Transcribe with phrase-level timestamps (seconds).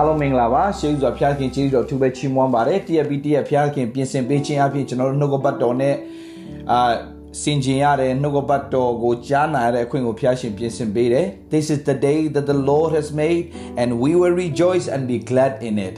[0.00, 5.94] အားလုံးမင်္ဂလာပါရှေးဥစွာဖျားခင်ကျေးဇူးတော်ထူပဲချီးမွမ်းပါတယ်တရက်ပြီးတရက်ဖျားခင်ပြင်ဆင်ပေးခြင်းအပြင်ကျွန်တော်တို့နှုတ်ကပတ်တော်နဲ့
[6.70, 6.92] အာ
[7.42, 13.42] စင်ကြင်ရတဲ့နှုတ်ကပတ်တော်ကိုကြားနာရတဲ့အခွင့်ကိုဖျားရှင်ပြင်ဆင်ပေးတယ် This is the day that the Lord has made
[13.80, 15.96] and we will rejoice and be glad in it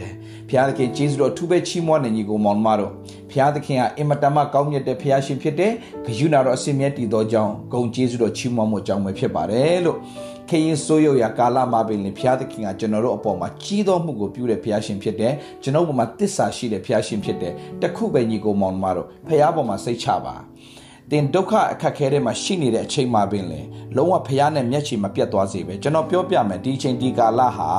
[0.50, 2.92] ဖျားခင်ကျေးဇူးတော်ထူပဲချီးမွမ်းနေညီကိုမောင်မတော်
[3.32, 5.72] ဖျားသခင်ကအင်မတန်မှကောင်းမြတ်တဲ့ဖျားရှင်ဖြစ်တဲ့
[6.06, 9.98] ဂယုဏတော်အစင်မြတ်တည်သောကြောင့်ဂုံကျေးဇူးတော်ချီးမွမ်းမှုအကြောင်းပဲဖြစ်ပါတယ်လို့
[10.52, 17.52] ခရင်ဆိုးရုပ်ရာကာလမှာပင်လင်ဘုရားသခင်ကကျွန်တော်တို့အပေါ်မှာကြီးသောမှုကိုပြုတဲ့ဘုရားရှင်ဖြစ်တယ်ကျွန်တော်တို့မှာတစ္ဆာရှိတဲ့ဘုရားရှင်ဖြစ်တယ်
[17.82, 20.34] တခုပဲညီကိုမောင်မတို့ဘုရားပေါ်မှာစိတ်ချပါ
[21.10, 23.60] တင်ဒုက္ခအခက်ခဲတွေမှာရှိနေတဲ့အချိန်မှာပင်လေ
[23.96, 27.70] လုံးဝဖះနဲ့မျက်ခြေမပြတ်သွားစေပဲကျွန်တော်ပြောပြမယ်ဒီအချိန်ဒီကာလဟာ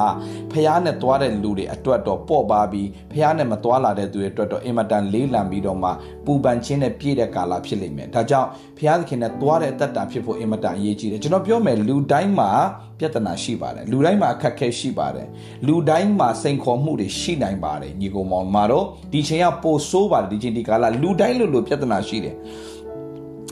[0.51, 5.89] ဖះနဲ့သွားတဲ့လူတွေအတွက်တော့ပေါ့ပါပြီးဖះနဲ့မသွားလာတဲ့သူတွေအတွက်တော့အင်မတန်လေးလံပြီးတော့မှ
[6.25, 12.51] ပူပန်ခြင်းနဲ့ပြည့်တဲ့ကာလဖြစ်လိမ့်မယ်ဒါကြောင့်ဖះသခင်နဲ့သွားတဲ့အသက်တာဖြစ်ဖို့အင်မတန်အရေးကြီးတယ်ကျွန်တော်ပြောမယ်လူတိုင်းမှာ
[12.99, 15.27] ပြဿနာရှိပါတယ်လူတိုင်းမှာအခက်ခဲရှိပါတယ်
[15.67, 22.35] လူတိုင်းမှာစိန်ခေါ်မှုတွေရှိနိုင်ပါတယ်ညီကောင်မောင်မတို့ဒီချိန်ကပိုဆိုးပါတယ်ဒီချိန်ဒီကာလလူတိုင်းလိုလိုပြဿနာရှိတယ်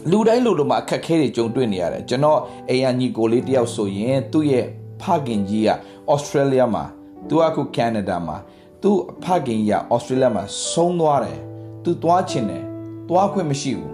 [0.10, 4.66] လူတိုင်းလူလိုမှာအခက်ခဲတွေကြုံတွေ့နေရတယ်ကျွန်တော်အိမ်ကညီကိုလေးတယောက်ဆိုရင်သူ့ရဲ့
[5.02, 5.70] ဖခင်ကြီးက
[6.12, 6.84] ဩစတြေးလျမှာ
[7.30, 8.38] သူကခုကန်နာဒါမှာ
[8.82, 11.40] သူ့ဖခင်ကြီးကဩစတြေးလျမှာဆုံးသွားတယ်
[11.84, 12.64] သူသွားချင်တယ်
[13.10, 13.92] သွားခွင့်မရှိဘူး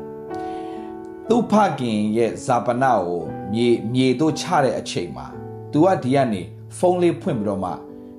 [1.30, 3.22] သူ့ဖခင်ရဲ့ဇာပနာကို
[3.54, 5.26] မြေမြေတို့ချတဲ့အချိန်မှာ
[5.72, 6.42] तू ကဒီကနေ
[6.78, 7.72] ဖုန်းလေးဖွင့်ပြီးတော့မှ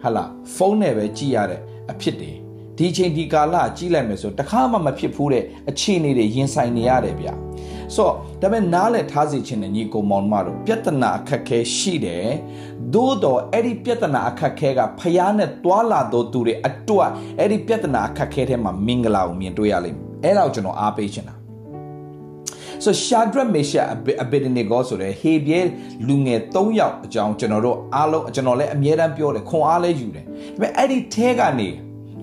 [0.03, 2.33] ဟာလာဖုန်းနဲ့ပဲကြည့်ရတဲ့အဖြစ်တွေ
[2.79, 7.29] ဒီချိန်ဒီကာလကြည့်လိုက်မယ်ဆိုတခါမှမဖြစ်ဘူးတဲ့အခြေအနေတွေရင်ဆိုင်နေရတယ်ဗျ
[7.95, 12.27] ဆိုတော့ဒါပေမဲ့နားလည်ထားစီခြင်းနဲ့ညီကိုမောင်မတို့ပြဿနာအခက်ခဲရှိတယ်
[12.95, 21.35] သို့တော့အဲ့ဒီပြဿနာအခက်ခဲကဖျားနဲ့တွာလာတော့သူတွေအတွက်အဲ့ဒီပြဿနာအခက်ခဲထဲမှာမင်္ဂလာကိုမြင်တွေ့ရလိမ့်မယ်အဲ့ဒါကိုကျွန်တော်အားပေးချင်တာ
[22.85, 23.83] ဆိုရှာဒရက်မေရှာ
[24.23, 25.61] အဘေဒနေဂောဆိုတဲ့ဟေဘရဲ
[26.07, 30.31] လူငယ်၃ယောက်အကြောင်းကျွန်တော်တို့အားလုံးကျွန်တော်လည်းအမြဲတမ်းပြောတယ်ခွန်အားလည်းယူတယ်ဒါ
[30.61, 31.69] ပေမဲ့အဲ့ဒီထဲကနေ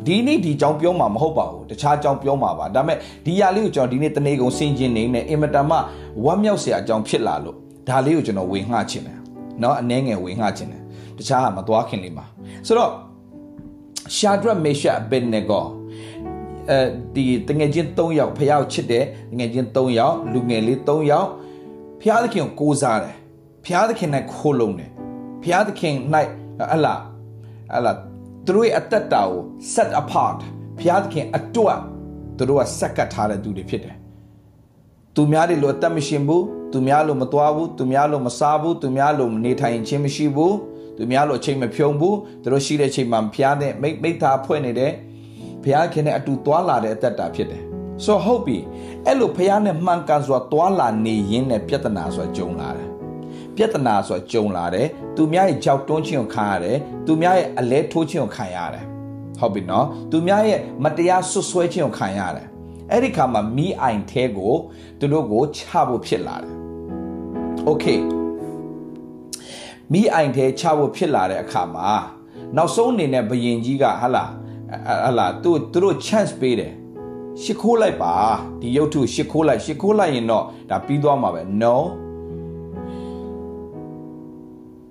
[0.06, 2.96] ဒီနေ့ဒီကြောင်ပြောမှာမဟုတ်ပါဘူးတခြားကြောင်ပြောမှာပါဒါပေမဲ့
[3.26, 5.76] ဒီຢာလေးကိုကျွန်တော်ဒီနေ့တနေ့ကုန်ဆင်ကျင်နေနေအင်မတန်မှ
[6.24, 7.56] ဝမ်းမြောက်စရာအကြောင်းဖြစ်လာလို့
[7.88, 9.18] ဒါလေးကိုကျွန်တော်ဝေငှချင်တယ်
[9.60, 10.82] เนาะအနှဲငယ်ဝေငှချင်တယ်
[11.18, 12.24] တခြားကမသွားခင်လေးမှာ
[12.66, 12.90] ဆိုတော့
[14.16, 15.64] ရှာဒရက်မေရှာဘင်နေဂော
[16.70, 16.78] အဲ
[17.14, 21.28] ဒီတငယ်ချင်း၃ယောက်ဖះကိုချစ်တယ်တငယ်ချင်း၃ယောက်လူငယ်လေး၃ယောက်
[22.00, 23.16] ဖះသခင်ကိုကိုးစားတယ်
[23.64, 24.90] ဖះသခင်၌ခိုးလုံးတယ်
[25.42, 25.94] ဖះသခင်၌
[26.72, 27.00] အလား
[27.74, 27.96] အလား
[28.45, 29.41] သူတို့ရဲ့အသက်တာကို
[29.73, 30.39] set apart
[30.77, 31.79] ဘုရားသခင်အတွက်
[32.37, 33.95] သူတို့ကစက်ကတ်ထားတဲ့သူတွေဖြစ်တယ်
[35.15, 40.55] သူများတွေလိုအသက်မရှင်ဘူးသူများလိုမသွားဘူးသူများလိုမစားဘူးသူများလိုနေထိုင်ခြင်းမရှိဘူး
[40.97, 44.91] သူများလိုအချိန်မဖြုံဘူးသူတို့ရှိတဲ့အချိန်မှာဘုရားနဲ့မိမိသားဖွဲ့နေတယ်
[45.63, 47.61] ဘုရားခင်နဲ့အတူသွားလာတဲ့အသက်တာဖြစ်တယ်
[48.03, 48.57] ဆိုဟုတ်ပြီ
[49.05, 52.89] အဲ့လိုဘုရားနဲ့မှန်ကန်စွာသွားလာနေရင်းနဲ့ပြဿနာဆိုတာကြုံလာတယ်
[53.56, 58.84] ပြဿနာဆိုကြုံလာတယ်သူများရဲ့ကြောက်တွန်းခြင်းကိုခံရတယ်သူများရဲ့အလဲထိုးခြင်းကိုခံရတယ်
[59.38, 62.46] ဟုတ်ပြီနော်သူများရဲ့မတရားဆွဆွဲခြင်းကိုခံရတယ်
[62.90, 64.54] အဲ့ဒီခါမှာမိအိုင်ထဲကို
[64.98, 66.54] သူတို့ကိုချဖို့ဖြစ်လာတယ်
[67.64, 67.84] โอเค
[69.92, 71.88] မိအိုင်ထဲချဖို့ဖြစ်လာတဲ့အခါမှာ
[72.56, 74.24] နောက်ဆုံးအနေနဲ့ဘယင်ကြီးကဟာလာ
[75.04, 76.72] ဟာလာသူသူတို့ chance ပေးတယ်
[77.42, 78.14] ရှ िख ိုးလိုက်ပါ
[78.60, 81.74] ဒီရုပ်ထုရှ िख ိုးလိုက်ရှ िख ိုးလိုက်ရင်တော့ဒါပြီးသွားမှာပဲ no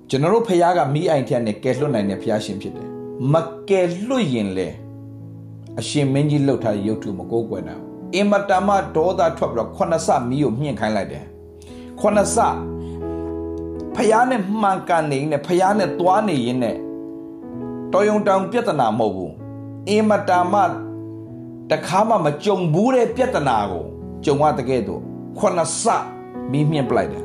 [0.09, 2.89] ကျွန်တော်တို့ဖះကမိအိုင်ထက်နဲ့ကဲလွတ်နိုင်တဲ့ဖះရှင်ဖြစ်တယ်
[3.33, 3.35] မ
[3.69, 4.69] ကဲလွတ်ရင်လေ
[5.81, 7.83] အရှင်မင်းကြီးလှုပ်ထားတဲ့ရုပ်ထုမကိုးကွယ်နိုင်
[8.15, 11.25] အင်မတမဒေါသထွက်ပြီးတော့ခုနစမီးကိုမြင့်ခိုင်းလိုက်တယ်
[12.01, 12.37] ခုနစ
[13.95, 16.77] ဖះနဲ့မှန်ကန်နေနဲ့ဖះနဲ့သွားနေရင်နဲ့
[17.93, 19.33] တော်ယုံတောင်ပြဿနာမဟုတ်ဘူး
[19.89, 20.55] အင်မတမ
[21.71, 23.85] တခါမှမကြုံဘူးတဲ့ပြဿနာကို
[24.25, 25.01] ကြုံရတဲ့ကဲ့သို့
[25.39, 25.85] ခုနစ
[26.51, 27.24] မီးမြင့်ပလိုက်တယ်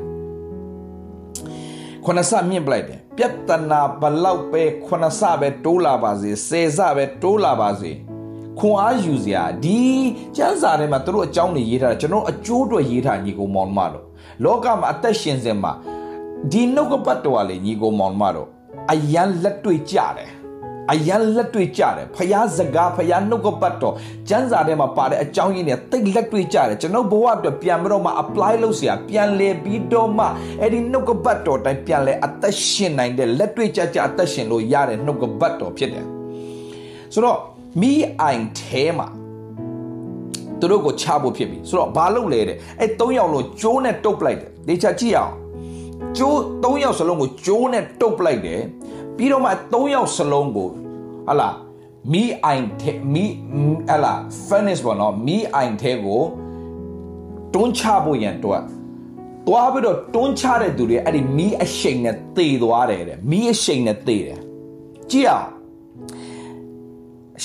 [2.04, 7.92] ခုနစမြင့်ပလိုက်တယ်ပြဿနာဘလောက်ပဲခုနစပဲတိုးလာပါစေဆယ်စပဲတိုးလာပါစေ
[8.58, 9.80] ခွန်အားယူစရာဒီ
[10.36, 14.04] ကျမ်းစာထဲမှာသူတို့အကြောင်းတွေရေးထားတာကျွန်တော်အကျိုးတွေရေးထားညီကောင်မောင်မတို့
[14.44, 15.72] လောကမှာအသက်ရှင်စင်မှာ
[16.50, 18.48] ဒီနှုတ်ကပတ်တော်လေညီကောင်မောင်မတို့
[18.92, 20.30] အယံလက်တွေ့ကြတယ်
[20.91, 23.95] အယံလက်တွေ့ကြတယ်ဖယားစကားဖယားနှုတ်ကပတ်တော်
[24.29, 30.25] ကျမ်းစာထဲမှာပါတဲ့အကြောင်းရင်းတွေတိတ်လက်တွေ့ကြတယ်ကျွန်တော်ဘဝအတွက်ပြန်ပြီးတော့မှ apply လုပ်เสียပြန်လေပြီးတော့မှ
[30.61, 36.05] အဲ့ဒီနှုတ်ကပတ်တော်တိုင်းပြန်လေအသက်ရှင်နိုင်တဲ့လက်တွေ့ကြကြအသက်ရှင်လို့ရတဲ့နှုတ်ကပတ်တော်ဖြစ်တယ်
[37.13, 37.39] ဆိုတော့
[37.81, 39.07] မိအိုင်ထဲမှာ
[40.59, 45.33] သူတို့ကိုချဖို့ဖြစ်ပြီဆိုတော့ဘာလုပ်လဲတဲ့အဲ့၃ယောက်လုံးကျိုးနဲ့တုတ်ပလိုက်တယ်ဒေချာကြည့်အောင်
[46.17, 48.61] ကျိုး၃ယောက်စလုံးကိုကျိုးနဲ့တုတ်ပလိုက်တယ်
[49.20, 50.68] ပြီးတော့မှ၃ယောက်စလုံးကို
[51.28, 51.50] ဟလာ
[52.12, 53.24] မီအိုင်ထဲမီ
[53.88, 54.14] ဟလာ
[54.46, 56.22] furnace ပေါ့နော်မီအိုင်ထဲကို
[57.54, 58.62] တွန်းချဖို့ရန်တော့
[59.46, 64.40] သွားပြီးတော့တွန်းချတဲ့သူတွေအဲ့ဒီမီးအရှိန်နဲ့သေသွားတယ်တဲ့မီးအရှိန်နဲ့သေတယ်
[65.10, 65.48] ကြည့်အောင်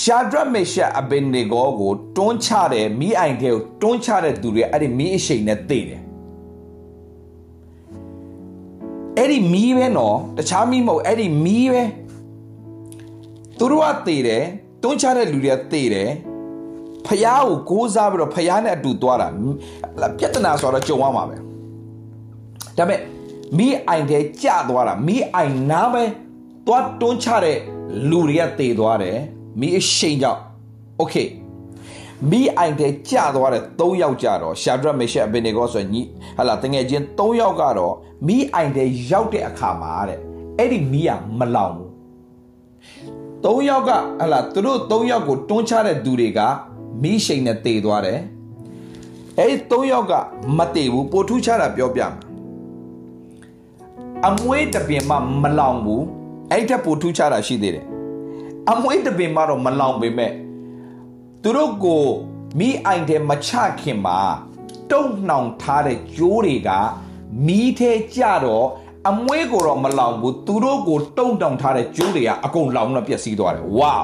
[0.02, 6.05] ရှာဒရမေရှအဘင်နေဂောကိုတွန်းချတယ်မိအိုင်တဲ့ကိုတွန်းချတဲ့သူတွေအဲ့ဒီမိအရှိန်နဲ့သိတယ်
[9.17, 11.83] အဲ့ဒီမီးပဲနော်တခြားမီးမဟုတ်အဲ့ဒီမီးပဲ
[13.57, 14.43] သူတို့ကသေတယ်
[14.83, 16.09] တွန်းချတဲ့လူတွေကသေတယ်
[17.05, 19.27] ဖះကိုကိုးစားပြီးတော့ဖះနဲ့အတူသွားတာ
[20.17, 21.35] ပြဿနာဆိုတော့ကြုံရမှာပဲ
[22.77, 22.99] ဒါပေမဲ့
[23.57, 26.03] မီးအိုင်တဲ့ကျသွားတာမီးအိုင်နားပဲ
[26.67, 27.57] သွားတွန်းချတဲ့
[28.09, 29.17] လူတွေကသေသွားတယ်
[29.59, 30.41] မီးအရှိန်ကြောင့်
[30.97, 31.15] โอเค
[32.30, 36.02] မီးအိုင်တဲ့ကျသွားတဲ့၃ယောက်ကြတော့ရှာဒရမေရှက်အဘင်နေဂောဆိုညီ
[36.38, 37.94] ဟလာတငယ်ချင်း၃ယောက်ကတော့
[38.26, 40.20] မီးအိုင်တဲ့ရောက်တဲ့အခါမှာတဲ့
[40.58, 41.90] အဲ့ဒီမီးကမလောင်ဘူး
[43.44, 43.90] ၃ယောက်က
[44.20, 46.40] ဟလာသူတို့၃ယောက်ကိုတွန်းချတဲ့သူတွေက
[47.02, 48.20] မီးရှိန်နဲ့တေသွားတယ်
[49.38, 50.12] အဲ့ဒီ၃ယောက်က
[50.58, 52.26] မတေဘူးပိုထူးခြားတာပြောပြမှာ
[54.28, 56.04] အမွေးတပင်မှမလောင်ဘူး
[56.50, 57.86] အဲ့ထက်ပိုထူးခြားတာရှိသေးတယ်
[58.70, 60.32] အမွေးတပင်မှတော့မလောင်ပေမဲ့
[61.42, 62.04] သူတို့ကို
[62.58, 63.50] မိအိုင်တဲ့မချ
[63.80, 64.20] ခင်မှာ
[64.90, 66.70] တုံနှောင်ထားတဲ့ကြိုးတွေက
[67.46, 68.66] မီးထဲကြတော့
[69.08, 73.94] အမွေးကိုတော့မလောင်ဘူးသူတို့ကိုတုံတောင်ထားတဲ့ကြိုးတွေကအကုန်လောင်တော့ပျက်စီးသွားတယ်ဝါ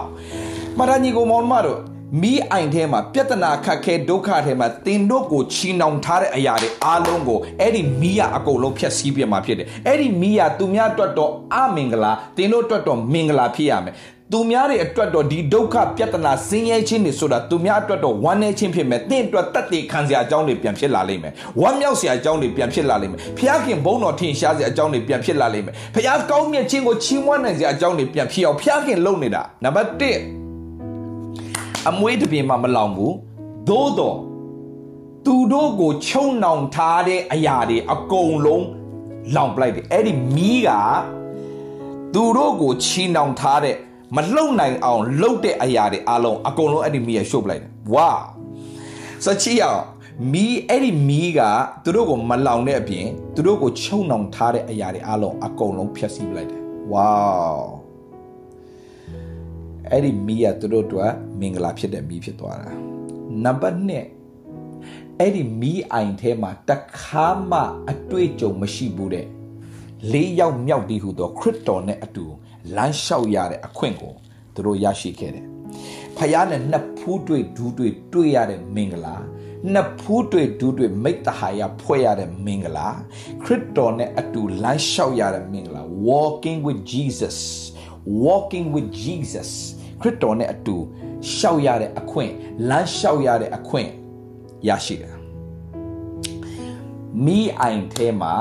[0.78, 1.78] မရညီကိုမောင်မတို့
[2.22, 13.94] မီးအိုင်ထဲမှာပြဿနာခက်ခဲဒုက္ခထဲမှာတင်တို့ကိုချီနှောင်ထားတဲ့အရာတွေအားလုံးကိုအဲ့ဒီမီးရအကုန်လုံးဖျက်ဆီးပြမှာဖြစ်တယ်အဲ့ဒီမီးရသူများအတွက်တော့အမင်္ဂလာတင်တို့အတွက်တော့မင်္ဂလာဖြစ်ရမယ်
[14.32, 29.90] သူများတွေအတွက်တော့ဒီဒုက္ခပြဿနာဆင်းရဲခြင်းတွေဆိုတာသူများအတွက်တော့ဝမ်းနည်းခြင်းဖြစ်မယ်တင့်အတွက်တတ်တည်ခံစရာအကြောင်းတွေပြန်ဖြစ်လာလိမ့်မယ်ဝမ်းမြောက်စရာအကြောင်းတွေပြန်ဖြစ်လာလိမ့်မယ်ဖျားခင်ဘုန်းတော်ထင်ရှားစရာအကြောင်းတွေပြန်ဖြစ်လာလိမ့်မယ်ဖျားကောင်းမြတ်ခြင်းကိုချီးမွမ်းနိုင်စရာအကြောင်းတွေပြန်ဖြစ်အောင်ဖျားခင်လုပ်နေတာနံပါတ်
[30.70, 33.14] 1အမွေးတစ်ပြင်မှမလောင်ဘူး
[33.68, 34.16] သို့တော့
[35.26, 38.66] သူတို့ကိုချုံနှောင်ထားတဲ့အရာတွေအကုန်လုံး
[39.34, 40.70] လောင်ပလိုက်တယ်အဲ့ဒီမီးက
[42.14, 43.76] သူတို့ကိုချီနှောင်ထားတဲ့
[44.16, 48.10] မလှုပ်နိုင်အောင်လှုပ်တဲ့အရာတွေအလုံးအကုန်လုံးအဲ့ဒီမီးရရှုပ်ပလိုက်တယ်ဝါ
[49.24, 49.82] စချီအောင်
[50.32, 51.40] မီးအဲ့ဒီမီးက
[51.84, 56.62] သူတို့ကိုမလောင်တဲ့အပြင်သူတို့ကိုချုံနှောင်ထားတဲ့အရာတွေအလုံးအကုန်လုံးဖျက်ဆီးပလိုက်တယ်
[56.92, 57.10] ဝါ
[59.90, 61.10] အဲ့ဒီမီးကသူတို့တို့
[61.40, 62.70] မင်္ဂလာဖြစ်တဲ့မီးဖြစ်သွားတာ
[63.44, 63.78] နံပါတ်
[64.48, 66.70] 1အဲ့ဒီမီးအိုင်ထဲမှာတ
[67.00, 67.60] ခါမှ
[67.90, 69.26] အတွေ့အကြုံမရှိဘူးတဲ့
[70.12, 72.24] လေးယောက်မြောက်ဒီဟုသောခရစ်တော်နဲ့အတူ
[72.76, 74.14] လမ်းလျှောက်ရတဲ့အခွင့်ကို
[74.54, 75.46] သူတို့ရရှိခဲ့တယ်။
[76.16, 79.16] ဖယားနဲ့နှစ်ဖူးတွေ့ဒူးတွေ့တွေ့ရတဲ့မင်္ဂလာ
[79.72, 82.88] နှစ်ဖူးတွေ့ဒူးတွေ့မိတ္တဟာယဖွဲ့ရတဲ့မင်္ဂလာ
[83.42, 87.38] ခရစ်တော်နဲ့အတူလမ်းလျှောက်ရတဲ့မင်္ဂလာ walking with Jesus
[88.24, 89.50] walking with Jesus
[90.00, 90.76] ခရစ်တော်နဲ့အတူ
[91.34, 92.32] ရှောက်ရတဲ့အခွင့်
[92.68, 93.90] လမ်းလျှောက်ရတဲ့အခွင့်
[94.68, 95.16] ရရှိတယ်
[97.24, 98.34] မိအိုင်ထဲမှာ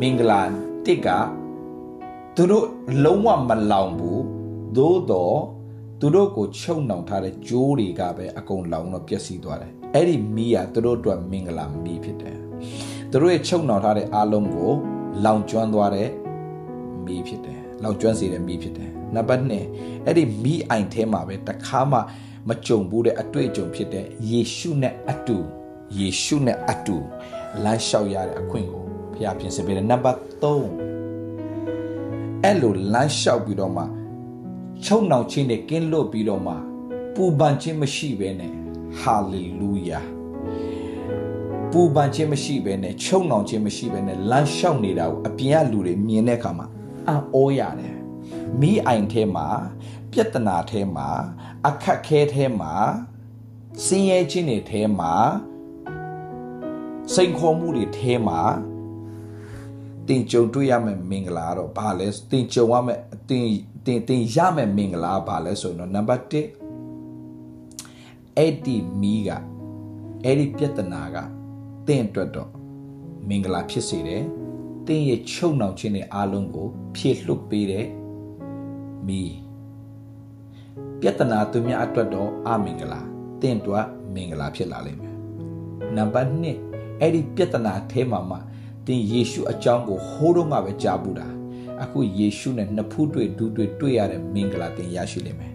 [0.00, 0.40] မင်္ဂလာ
[0.86, 1.08] တစ်က
[2.38, 2.66] သူတို့
[3.04, 4.22] လုံးဝမလောင်ဘူး
[4.76, 5.38] သို့တော့
[6.00, 12.38] သူတို့ကိုချုပ်နှောင်ထားတဲ့ကြိုးတွေကပဲအကုန်လောင်တော့ပျက်စီးသွားတယ်အဲ့ဒီမီးကသူတို့အတွက်မင်္ဂလာမီးဖြစ်တယ်
[13.10, 14.70] သူတို့ရဲ့ချုပ်နှောင်ထားတဲ့အားလုံးကို
[15.24, 16.08] လောင်ကျွမ်းသွားတဲ့
[17.06, 21.98] မီးဖြစ်တယ်လောင်ကျွမ်းစေတဲ့မီးဖြစ်တယ်နံပါတ်2အဲ့ဒီမီးအိုင်ထဲမှာပဲတခါမှ
[22.48, 25.38] မကြုံဘူးတဲ့အတွေ့အကြုံဖြစ်တဲ့ယေရှုနဲ့အတူ
[25.98, 26.96] ယေရှုနဲ့အတူ
[27.64, 30.95] လမ်းလျှောက်ရတဲ့အခွင့်ကိုဘုရားပြင်ဆင်ပေးတယ်နံပါတ်3
[32.46, 33.84] အဲ့လိုလမ်းလျှောက်ပြီးတော့မှ
[34.84, 36.54] ချုံနှောင်ခြင်းနဲ့ကင်းလွတ်ပြီးတော့မှ
[37.14, 38.52] ပူပန်ခြင်းမရှိဘဲနဲ့
[39.00, 40.00] ဟာလေလုယာ
[41.70, 46.66] ပူပန်ခြင်းမရှိဘဲနဲ့ချုံနှောင်ခြင်းမရှိဘဲနဲ့လမ်းလျှောက်နေတာကိုအပြင်ကလူတွေမြင်တဲ့အခါမှာ
[47.06, 47.96] အံ့ဩရတယ်
[48.60, 49.46] မိအိုင်ထဲမှာ
[50.10, 51.08] ပြဿနာထဲမှာ
[51.66, 52.72] အခက်ခဲထဲမှာ
[53.84, 55.12] စင်းရဲခြင်းတွေထဲမှာ
[57.14, 58.40] စိန်ခေါ်မှုတွေထဲမှာ
[60.08, 63.46] တင်ကြုံတွေ့ရမယ့်မင်္ဂလာတော့ဘာလဲတင်ကြုံရမယ့်တင်
[63.86, 66.34] တင်တင်ရမယ့်မင်္ဂလာဘာလဲဆိုတော့နံပါတ်1
[68.36, 69.30] အဲ့ဒီမီးက
[70.24, 71.16] အဲ့ဒီပြဿနာက
[71.86, 72.50] တင့်အတွက်တော့
[73.28, 74.22] မင်္ဂလာဖြစ်စေတယ်
[74.86, 77.86] တင်းရဲ့ချုပ်နှောင်ခြင်းတွေအားလုံးကို ဖြည့်လွတ်ပေးတဲ့
[79.06, 79.34] မီး
[81.00, 83.00] ပြဿနာသူများအတွက်တော့အမင်္ဂလာ
[83.42, 85.14] တင့်အတွက်မင်္ဂလာဖြစ်လာလိမ့်မယ်
[85.96, 86.30] နံပါတ်
[86.66, 88.38] 2အဲ့ဒီပြဿနာအဲမှာမှ
[88.86, 91.28] သင်ယေရှုအကြောင်းကိုဟိုးတော့မှပဲကြားဘူးတာ
[91.82, 95.52] အခုယေရှုနဲ့နှစ်ဖူးတွေ့ဒူးတွေ့တွေ့ရတဲ့မင်္ဂလာသင်ရရှိလိမ့်မယ်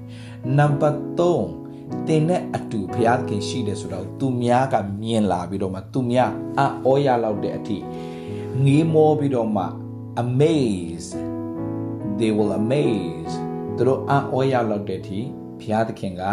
[0.58, 1.00] နံပါတ်
[1.50, 7.78] 3သင်နဲ့အတူဘုရားခင်ရှိတယ်ဆိုတော့သူများကမြင်လာပြီးတော့မှသူများအံ့ဩရလောက်တဲ့အထိ
[8.66, 9.66] ငေးမောပြီးတော့မှ
[10.22, 11.10] amaze
[12.20, 13.34] they will amaze
[13.76, 15.20] သူတို့အံ့ဩရလောက်တဲ့အထိ
[15.60, 16.24] ဘုရားသခင်က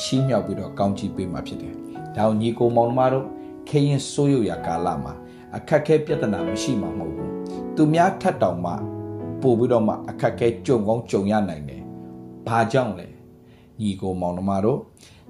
[0.00, 1.74] ချီးမြှောက်ပြီးတော့ကောင်းချီးပေးမှာဖြစ်တယ်။
[2.16, 3.26] ဒါကိုညီကိုမောင်နှမတို့
[3.68, 5.12] ခရင်ဆိုးရရကာလမှာ
[5.56, 7.32] အခက်ခဲပြဿနာမရှိမှာမဟုတ်ဘူး
[7.76, 8.72] သူများထက်တောင်မှ
[9.42, 11.82] ပို့ပြီးတော့မှအခက်ခဲကြုံကောင်းကြုံရနိုင်တယ်
[12.46, 13.06] ဘာကြောင့်လဲ
[13.80, 14.78] ညီကိုမောင်နှမတို့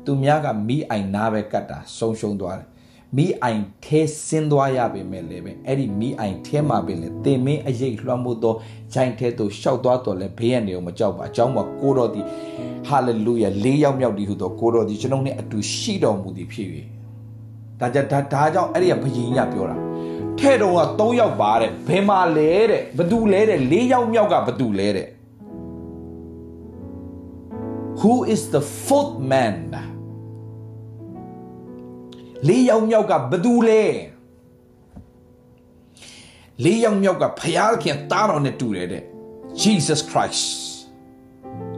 [0.04, 2.68] သူများကမိအိုင်နာပဲကတ်တာဆုံးရှုံးသွားတယ်
[3.16, 8.54] မိအိုင်ထဲဆင်းသွားရပေမဲ့လည်းပဲအဲ့ဒီမိအိုင်ထဲမှာပင်လေတင်မင်းအရေးလွှမ်းမိုးသော
[8.94, 12.26] ဂျိုင်ထဲသို့ရှောက်သွားတော်လဲဘေးရန်တွေကိုမကြောက်ပါအကြောင်းမှာကိုတော်သည်
[12.86, 16.68] ဟာလေလုယာလေးယောက်မြောက်သည်ဟုသောကိုတော်သည်ကျွန်ုပ်နဲ့အတူရှိတော်မူသည်ဖြစ်၍
[17.80, 19.76] ဒါကြဒါဒါကြောင့်အဲ့ဒီကဘယင်ညပြောတာ
[20.40, 25.08] ထဲ့တော်က3ယောက်ပါတဲ့ဘယ်မှာလဲတဲ့ဘသူလဲတဲ့၄ယောက်မြောက်ကဘသူလဲတဲ့
[28.00, 29.56] Who is the fourth man
[32.48, 33.84] လေးယောက်မြောက်ကဘသူလဲ
[36.64, 39.04] လေးယောက်မြောက်ကဖယားခင်သားတော်နဲ့တူတယ်တဲ့
[39.62, 40.44] Jesus Christ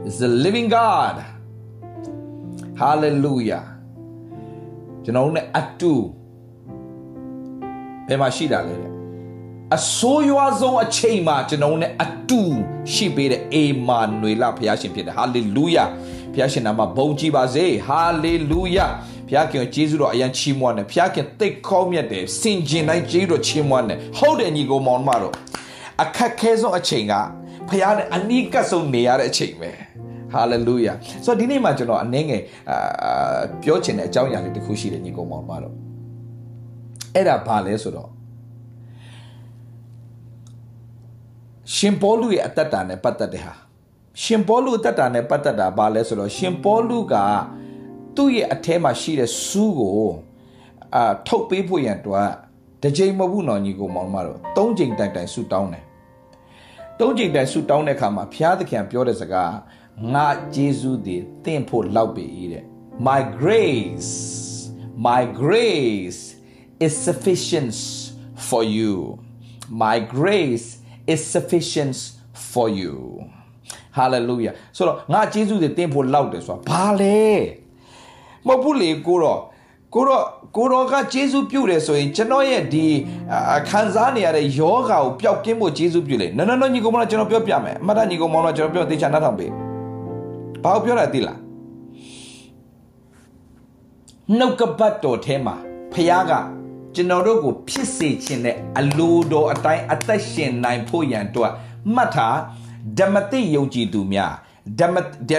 [0.07, 1.15] is the living God
[2.81, 3.65] hallelujah
[5.03, 5.93] ကျွန်တော်တို့ ਨੇ အတူ
[8.07, 8.91] ဘယ်မှာရှိတာလဲတဲ့
[9.75, 12.41] အဆိုးရွားဆုံးအချိန်မှာကျွန်တော်တို့ ਨੇ အတူ
[12.93, 15.89] ရှိပေးတဲ့အေမာနွေလဘုရားရှင်ဖြစ်တယ် hallelujah
[16.33, 18.91] ဘုရားရှင်နာမဘုန်းကြီးပါစေ hallelujah
[19.27, 25.33] ဘုရားခင်ကျေးဇူးတော်အရန်ချီးမွမ်းတယ်ဘုရားခင်သိခေါမြတ်တယ်စင်ကျင်တိုင်းကျေးဇူးတော်ချီးမွမ်းတယ်ဟုတ်တယ်ညီကိုမောင်မတော်
[26.03, 27.13] အခက်ခဲဆုံးအချိန်က
[27.69, 29.71] ဘုရားနဲ့အနီးကပ်ဆုံးနေရတဲ့အချိန်ပဲ
[30.33, 30.93] ဟာလေလုယာ
[31.25, 35.86] ဆိုတော့ဒီနေ့မှာကျွန်တော်အနည်းငယ်အာပြောချင်တဲ့အကြောင်းအရာလေးတစ်ခုရှိတယ်ညီကောင်မောင်မတော်
[37.17, 38.09] အဲ့ဒါဘာလဲဆိုတော့
[41.75, 43.53] ရှင်ပေါလုရဲ့အသက်တာနဲ့ပတ်သက်တဲ့ဟာ
[44.23, 47.15] ရှင်ပေါလုအသက်တာနဲ့ပတ်သက်တာဘာလဲဆိုတော့ရှင်ပေါလုက
[48.15, 50.09] သူ့ရဲ့အထဲမှာရှိတဲ့စူးကို
[50.95, 52.29] အာထုတ်ပေးဖို့ရန်အတွက်
[52.83, 55.83] တစ်ချိန်မဟုတ်ဘူးနော်ညီကိုမောင်မတော်သုံးချိန်တိုင်တိုင်ဆူတောင်းတယ်
[56.99, 59.53] သုံးချိန်တိုင်ဆူတောင်းတဲ့အခါမှာဘုရားသခင်ပြောတဲ့စကား
[60.13, 62.63] ငါဂျေဇုတည်တင့်ဖို့လောက်ပေ၏တဲ့
[63.07, 64.13] my grace
[65.07, 66.21] my grace
[66.85, 67.73] is sufficient
[68.49, 68.93] for you
[69.83, 70.67] my grace
[71.13, 71.95] is sufficient
[72.51, 72.95] for you
[73.97, 77.19] hallelujah ဆိုတော့ငါဂျေဇုတည်တင့်ဖို့လောက်တယ်ဆိုတာဘာလဲ
[78.47, 79.41] မဟုတ်ဘူးလေကိုတော့
[79.95, 80.23] ကိုတော့
[80.57, 82.85] ကိုတော့ကဂျေဇုပြုတယ်ဆိုရင်ကျွန်တော်ရဲ့ဒီ
[83.69, 89.51] ခံစားနေရတဲ့ယောဂါကိုပျောက်ကင်းဖို့ဂျေဇုပြုလေနော်နော်နော်ညီကောင်မကျွန်တော်ပြောပြမယ်အမှတ်တညီကောင်မကျွန်တော်ပြောသေချာနားထောင်ပေး
[90.63, 91.39] ဘာကိုပြောတာသိလား
[94.37, 95.55] နှုတ်ကပတ်တော်ထဲမှာ
[95.93, 96.31] ဖခင်က
[96.94, 101.52] ကျွန်တော်တို့ကိုဖြစ်စေခြင်းနဲ့အလိုတော်အတိုင်းအသက်ရှင်နိုင်ဖို့ရန်အတွက်
[101.94, 102.36] မှတ်ထား
[102.98, 104.32] ဓမ္မတိယုံကြည်သူများ
[104.80, 104.96] ဓမ္မ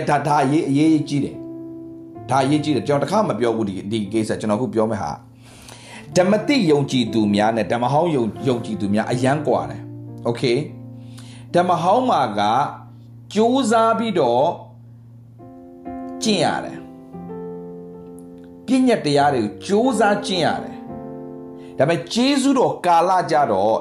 [0.09, 1.35] ဒါဒါရေးအရေးကြီးတယ်
[2.29, 5.11] ဒါရေးကြီးတယ်ကျွန်တော်တခါမပြောဘူးဒီဒီကိစ္စကျွန်တော်ခုပြောမယ်ဟာ
[6.17, 9.81] ဓမ္မတိယုံကြည်သူများနဲ့ဓမ္မဟောင်းယုံယုံကြည်သူများအယံကွာတယ်
[10.25, 10.43] โอเค
[11.53, 12.41] ဓမ္မဟောင်းမှာက
[13.33, 14.45] ကြိုးစားပြီးတော့
[16.23, 16.79] ကျင့်ရတယ်
[18.65, 20.75] ပြည့်ညက်တရားတွေကိုစူးစမ်းကျင့်ရတယ်
[21.78, 23.76] ဒါပေမဲ့ဂျေဇုတော်ကာလကြတော့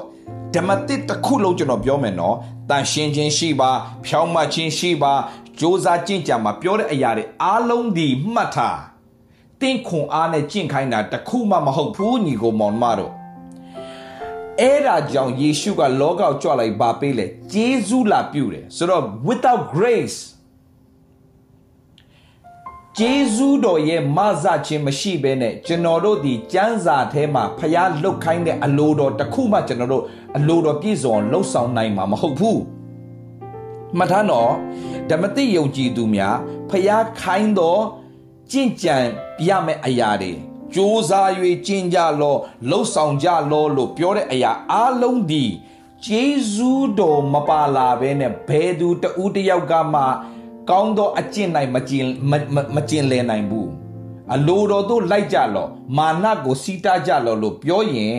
[0.54, 2.36] ဓမ္မတစ်တစ်ခုလုံးကျွန်တော်ပြောမယ်နော်
[2.70, 3.70] တန်ရှင်းခြင်းရှိပါ
[4.04, 5.12] ဖြောင်းမှခြင်းရှိပါ
[5.58, 8.80] စူးစမ်းကျင့်ကြံမှာပြောတဲ့အရာတွေအားလုံးဒီမှတ်ထား
[9.60, 13.12] တင်းခွန်အားနဲ့ကျင့်ခိုင်းတာတခုမှမဟုတ်ဘူးညီကိုမောင်မတို့
[14.60, 20.18] အဲ့ဒါကြောင့်ယေရှုကလောကကိုကြွလိုက်ပါပေးလေဂျေဇုလာပြုတယ်ဆိုတော့ without grace
[23.00, 30.04] ဂျေဇူးတော်ရဲ့မဆခြင်းမရှိဘဲနဲ့ကျွန်တော်တို့ဒီကျမ်းစာထဲမှာဖျားလုတ်ခိုင်းတဲ့အလိုတော်တစ်ခုမှကျွန်တော်တို့
[30.36, 32.60] အလိုတော်ပြည့်စုံလှုပ်ဆောင်နိုင်မှာမဟုတ်ဘူး
[33.96, 34.50] မှတ်ထားနော်
[35.10, 36.36] ဓမ္မတိယုံကြည်သူများ
[36.70, 37.82] ဖျားခိုင်းတော်
[38.50, 38.96] ကြင့်ကြံ
[39.38, 40.32] ပြမယ့်အရာတွေ
[40.74, 41.28] ကြိုးစား၍
[41.66, 42.36] ကျင့်ကြလော
[42.70, 45.44] လှုပ်ဆောင်ကြလောလို့ပြောတဲ့အရာအလုံးဒီ
[46.04, 50.02] ဂျေဇူးတော်မပါလာဘဲနဲ့ဘယ်သူတဦးတယောက်ကမှ
[50.70, 52.06] ကောင်းသောအကျင့်နိုင်မကျင်
[52.76, 53.68] မကျင်လည်နိုင်ဘူး
[54.34, 58.18] အလိုတော်တို့လိုက်ကြလောမာနကိုစီးတားကြလောလို့ပြောရင်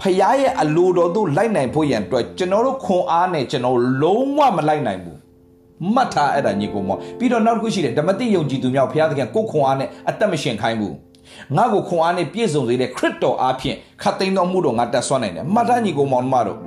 [0.00, 5.18] ဖခင်ရဲ့အလိုတော်တို့လိုက်နိုင်ဖို့ရန်အတွက်ကျွန်တော်တို့ခွန်အားနဲ့ကျွန်တော်လုံးဝမလိုက်နိုင်ဘူး
[5.94, 10.94] မှတ်ထားအဲ့ဒါညီကောင်မပြီးတော့နောက်တစ်ခုရှိတယ်ဓမ္မတိယုံကြည်သူများဖခင်သခင်ကိုခွန်အားနဲ့အသက်မရှင်ခိုင်းဘူး
[11.56, 16.58] ငါ့ကိုခွန်အားနဲ့ပြည့်စုံစေတဲ့ခရစ်တော်အားဖြင့်ခတ်သိမ်းတော်မူတော်ငါတက်ဆွမ်းနိုင်တယ်မှတ်ထားညီကောင်မောင်မတို့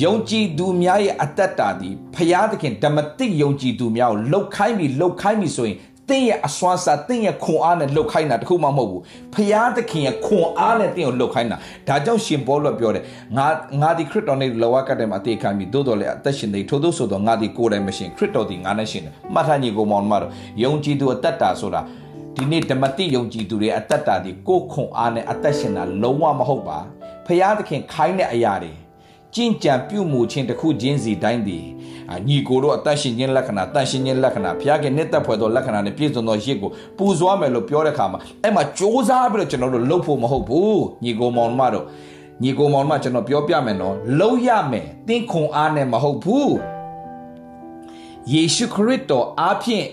[0.00, 5.76] ယုံကြည်သူများရဲ့အသက်တာသည်ဖျားသခင်ဓမ္မတိယုံကြည်သူများကိုလှုပ်ခိုင်းပြီးလှုပ်ခိုင်းပြီးဆိုရင်
[6.10, 9.02] တင့်ရဲ့အစွမ်းစားတင့်ရဲ့ခွန်အားနဲ့လှုပ်ခိုင်းတာတခုမှမဟုတ်ဘူး
[9.34, 11.56] ဖျားသခင်ရဲ့ခွန်အားနဲ့တင့်ကိုလှုပ်ခိုင်းတာ
[11.88, 13.04] ဒါကြောင့်ရှင်ပေါလုပြောတယ်
[13.36, 13.46] ငါ
[13.80, 20.30] ငါဒီခရစ်တော်နဲ့လောကကတည်းမှာအသေးခံပြီးသို့တော်လည်းအသက်ရှင်နေထို့သို့ဆိုတော့ငါဒီကိုယ်တိုင်မရှင်ခရစ်တော်ဒီငါနဲ့ရှင်တယ်မှတ်ထားညီကိုမောင်မတော်
[20.62, 21.80] ယုံကြည်သူအသက်တာဆိုတာ
[22.36, 26.78] ဒီနေ့ဓမ္မတိယုံကြည်သူတွေအသက်တာဒီကိုယ်ခွန်အားနဲ့အသက်ရှင်တာလုံးဝမဟုတ်ပါ
[27.26, 28.72] ဖျားသခင်ခိုင်းတဲ့အရာတွေ
[29.34, 31.64] ကြင်ကြံပြုမှုခြင်းတစ်ခုချင်းစီတိုင်းသည်
[32.28, 41.84] ညီကိုတို့အသက်ရှင်ခြင်းလက္ခဏာတန်ရှင်ခြင်းလက္ခဏာဘုရားကနှစ်သက်ဖွယ်သောလက္ခဏာနဲ့ပြည့်စုံသောရစ်ကိုပူဇော်မယ်လို့ပြောတဲ့အခါမှာအဲ့မှာစ조사ပြီးတော့ကျွန်တော်တို့လှုပ်ဖို့မဟုတ်ဘူးညီကိုမောင်မတို့
[42.42, 46.54] ညီကိုမောင်မကျွန်တော်ပြောပြမယ်နော်လှုပ်ရမယ်တင်းခွန်အားနဲ့မဟုတ်ဘူး
[48.32, 49.86] ယေရှုခရစ်တော်အားဖြင့်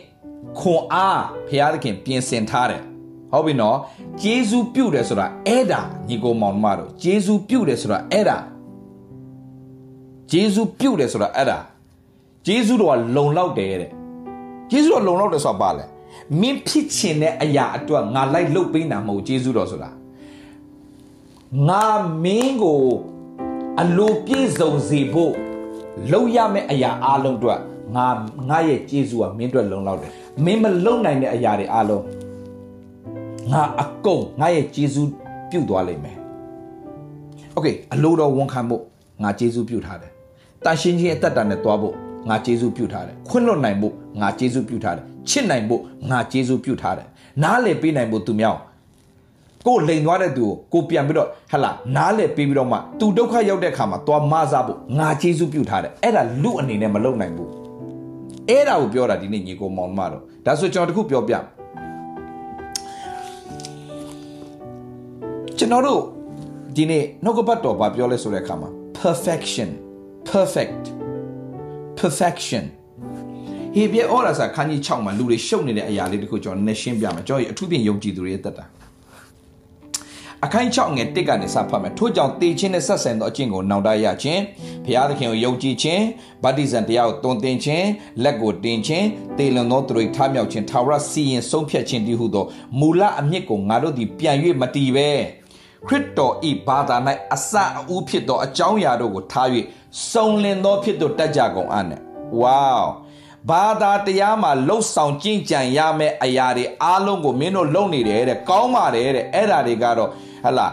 [0.60, 2.82] ခွန်အားဖျားသခင်ပြင်ဆင်ထားတယ်
[3.32, 3.78] ဟုတ်ပြီနော်
[4.22, 8.38] ဂျေဇူးပြုတယ်ဆိုတာအဲ့ဒါညီကိုမောင်မတို့ဂျေဇူးပြုတယ်ဆိုတာအဲ့ဒါ
[10.31, 11.59] ဂျေဇူးပြုတယ်ဆိုတာအဲ့ဒါ
[12.47, 13.91] ဂျေဇူးတော်ကလုံလောက်တယ်တဲ့
[14.71, 15.85] ဂျေဇူးတော်လုံလောက်တယ်ဆိုတာပါလဲ
[16.41, 19.91] မင်းဖြစ်ချင်တဲ့အရာအတွက်ငါလိုက်လုပ်ပေးတာမဟုတ်ဂျေဇူးတော်ဆိုတာ
[21.69, 21.85] ငါ
[22.25, 22.83] မင်းကို
[23.81, 25.33] အလိုပြည့်စုံစေဖို့
[26.13, 27.61] လုပ်ရမယ့်အရာအလုံးအတွက်
[27.97, 28.07] ငါ
[28.49, 30.11] ငါရဲ့ဂျေဇူးကမင်းအတွက်လုံလောက်တယ်
[30.45, 32.05] မင်းမလုံနိုင်တဲ့အရာတွေအလုံး
[33.53, 35.09] ငါအကုန်ငါရဲ့ဂျေဇူး
[35.51, 36.17] ပြုတ်သွားလိမ့်မယ်
[37.55, 38.83] โอเคအလိုတော်ဝန်ခံဖို့
[39.23, 40.13] ငါဂျေဇူးပြုတ်ထားတယ်
[40.66, 41.94] တန်ရှင်းခြင်းအသက်တာနဲ့တွားဖို့
[42.30, 47.08] ငါဂျေဇူးပြုတ်ထားတယ်ခွင့်လွတ်နိုင်ဖို့ငါဂျေဇူးပြုတ်ထားတယ်ချစ်နိုင်ဖို့ငါဂျေဇူးပြုတ်ထားတယ်
[47.44, 48.60] နားလည်ပေးနိုင်ဖို့သူမြောက်
[49.68, 57.50] ကိုလိန်သွားတဲ့သူကိုကိုပြန်ပြီးတော့ဟလာနားလည်ပေးပြီးတော့မှသူဒုက္ခရောက်တဲ့အခါမှာသွားမစားဖို့ငါဂျေဇူးပြုတ်ထားတယ်အဲ့ဒါလူအနေနဲ့မလုပ်နိုင်ဘူး
[58.50, 61.34] အဲ့ဒါကိုပြောတာဒီနေ့ညီကိုမောင်မတော့ဒါဆိုကျွန်တော်တခုပြောပြ
[65.58, 66.02] ကျွန်တော်တို့
[66.76, 69.70] ဒီနေ့နှုတ်ကပတ်တော်ဘာပြောလဲဆိုတဲ့အခါမှာ perfection
[70.34, 70.84] perfect
[72.00, 72.66] perfection
[73.76, 78.66] ဟေပြဩရာစာခန်းကြီး6မှာလူတွေရှုပ်နေတဲ့အရာလေးတခုကျွန်တော်နည်းရှင်းပြမယ်ကျွန်တော်အထူးဖြင့်ယုံကြည်သူတွေရဲ့တက်တာ
[80.46, 84.42] အခိုင်6ငယ်တစ်ကနေစဖတ်မယ်ထို့ကြောင့်တေချင်းနဲ့ဆက်ဆံသောအကျင့်ကိုနောင်တရခြင်း
[84.86, 86.04] ဘုရားသခင်ကိုယုံကြည်ခြင်း
[86.44, 87.88] ဗတ္တိဇံတရားကိုတုံသင်ခြင်း
[88.24, 89.06] လက်ကိုတင်ခြင်း
[89.38, 92.46] တေလွန်သောသူတွေထားမြောက်ခြင်းထာဝရစီရင်ဆုံးဖြတ်ခြင်းတည်းဟုသော
[92.80, 95.10] မူလအမြစ်ကိုငါတို့သည်ပြန်၍မတည်ပဲ
[95.88, 96.96] ခရစ်တော်ဤဘာသာ၌
[97.36, 99.48] အစအဦးဖြစ်သောအကြောင်းအရာတို့ကိုထား၍
[100.12, 102.02] စုံလင်သောဖြစ်သောတတ်ကြကုန်အံ့နဲ့
[102.42, 102.80] ဝေါ
[103.50, 110.10] ဘာသာတရားမှာလှုပ်ဆောင်ကြင်ကြံရမယ့်အရာတွေအားလုံးကိုမင်းတို့လုပ်နေတယ်တဲ့ကောင်းပါတယ်တဲ့အဲ့ဒါတွေကတော့
[110.46, 110.68] ဟလာ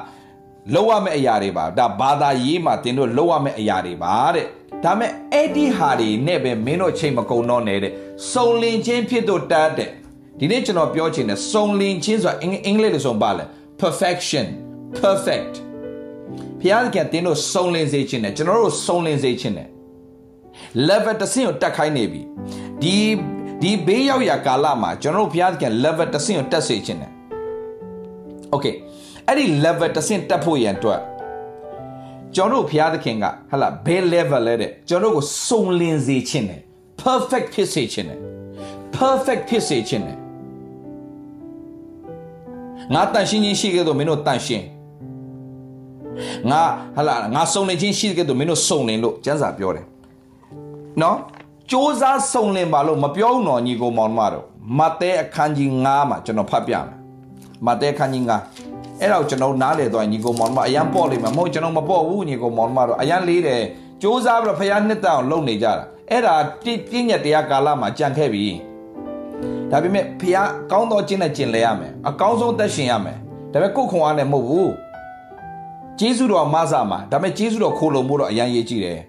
[0.75, 4.47] လောက်ရမယ့်အရာတွေပါဒါဘာသာရေးမှာတင်တို့လောက်ရမယ့်အရာတွေပါတဲ့
[4.85, 7.93] ဒါမဲ့အဲ့ဒီဟာတွေနဲ့ပဲမင်းတို့ချိန်မကုန်တော့နဲ့တဲ့
[8.33, 9.91] စုံလင်ခြင်းဖြစ်တော့တတ်တဲ့
[10.39, 13.45] ဒီနေ့ကျွန်တော်ပြောချင်တယ်စုံလင်ခြင်းဆိုတာအင်္ဂလိပ်လိုဆိုပါလဲ
[13.81, 14.47] perfection
[15.01, 15.55] perfect
[16.61, 19.69] ဖျားသခင်တင်းတို့စုံလင်စေခြင်းနဲ့ကျွန်တော်တို့စုံလင်စေခြင်းနဲ့
[20.89, 22.23] level တစ်ဆင့်ကိုတက်ခိုင်းနေပြီ
[22.83, 22.97] ဒီ
[23.63, 27.13] ဒီဘေးရောက်ရာကာလမှာကျွန်တော်တို့ဘုရားသခင် level တစ်ဆင့်ကိုတက်စေခြင်းနဲ့
[28.55, 28.75] okay
[29.29, 31.01] အဲ့ဒီ level တစ်ဆင့်တက်ဖို့ရန်အတွက်
[32.35, 36.61] ကျွန်တော်တို့ဘုရားသခင်ကဟလာဘယ် level လဲတဲ့ကျွန်တော်တို့ကိုစုံလင်စေခြင်းနဲ့
[37.03, 38.19] perfect ဖြစ်စေခြင်းနဲ့
[38.97, 40.17] perfect ဖြစ်စေခြင်းနဲ့
[42.95, 44.65] ငါတန်ရှင်းခြင်းရှိခဲ့တော့မင်းတို့တန်ရှင်း
[46.52, 46.62] ငါ
[46.96, 49.86] ဟလာငါစုံလင်ခြင်းရှိခဲ့တော့မင်းတို့စုံလင်လို့ကျမ်းစာပြောတယ်
[51.02, 51.18] နော်
[51.72, 54.46] စ조사စုံလင်ပါလို့မပြောဘူးနော်ညီကိုမောင်မတို့
[54.80, 56.86] မဿဲအခန်းကြီး9မှာကျွန်တော်ဖတ်ပြမယ်
[57.66, 58.24] မဿဲအခန်းကြီး
[58.64, 63.62] 9အဲ့တော့ကျွန်တော်နားလေတော့ညီကိုမောင်မအရန်ပေါ့လိမ့်မယ်မဟုတ်ကျွန်တော်မပေါ့ဘူးညီကိုမောင်မတို့အရန်လေးတယ်
[64.02, 68.46] စ조사ပြီးတော့ဖခင်နှစ်တအောင်လုပ်နေကြတာအဲ့ဒါပြည့်ညက်တရားကာလမှာကြံခဲ့ပြီ
[69.72, 73.18] ဒါပေမဲ့ဖခင်ကောင်းသောကျင့်နဲ့ကျင့်လဲရမယ်အကောင်းဆုံးသက်ရှင်ရမယ်
[73.52, 74.72] ဒါပေမဲ့ကိုယ်ခွန်အားနဲ့မဟုတ်ဘူး
[76.01, 79.01] ဂျေစုတော်မဆာမှာဒါပေမဲ့ဂျေစုတော်ခိုးလုံဖို့တော့အရန်ရေးကြည့်တယ်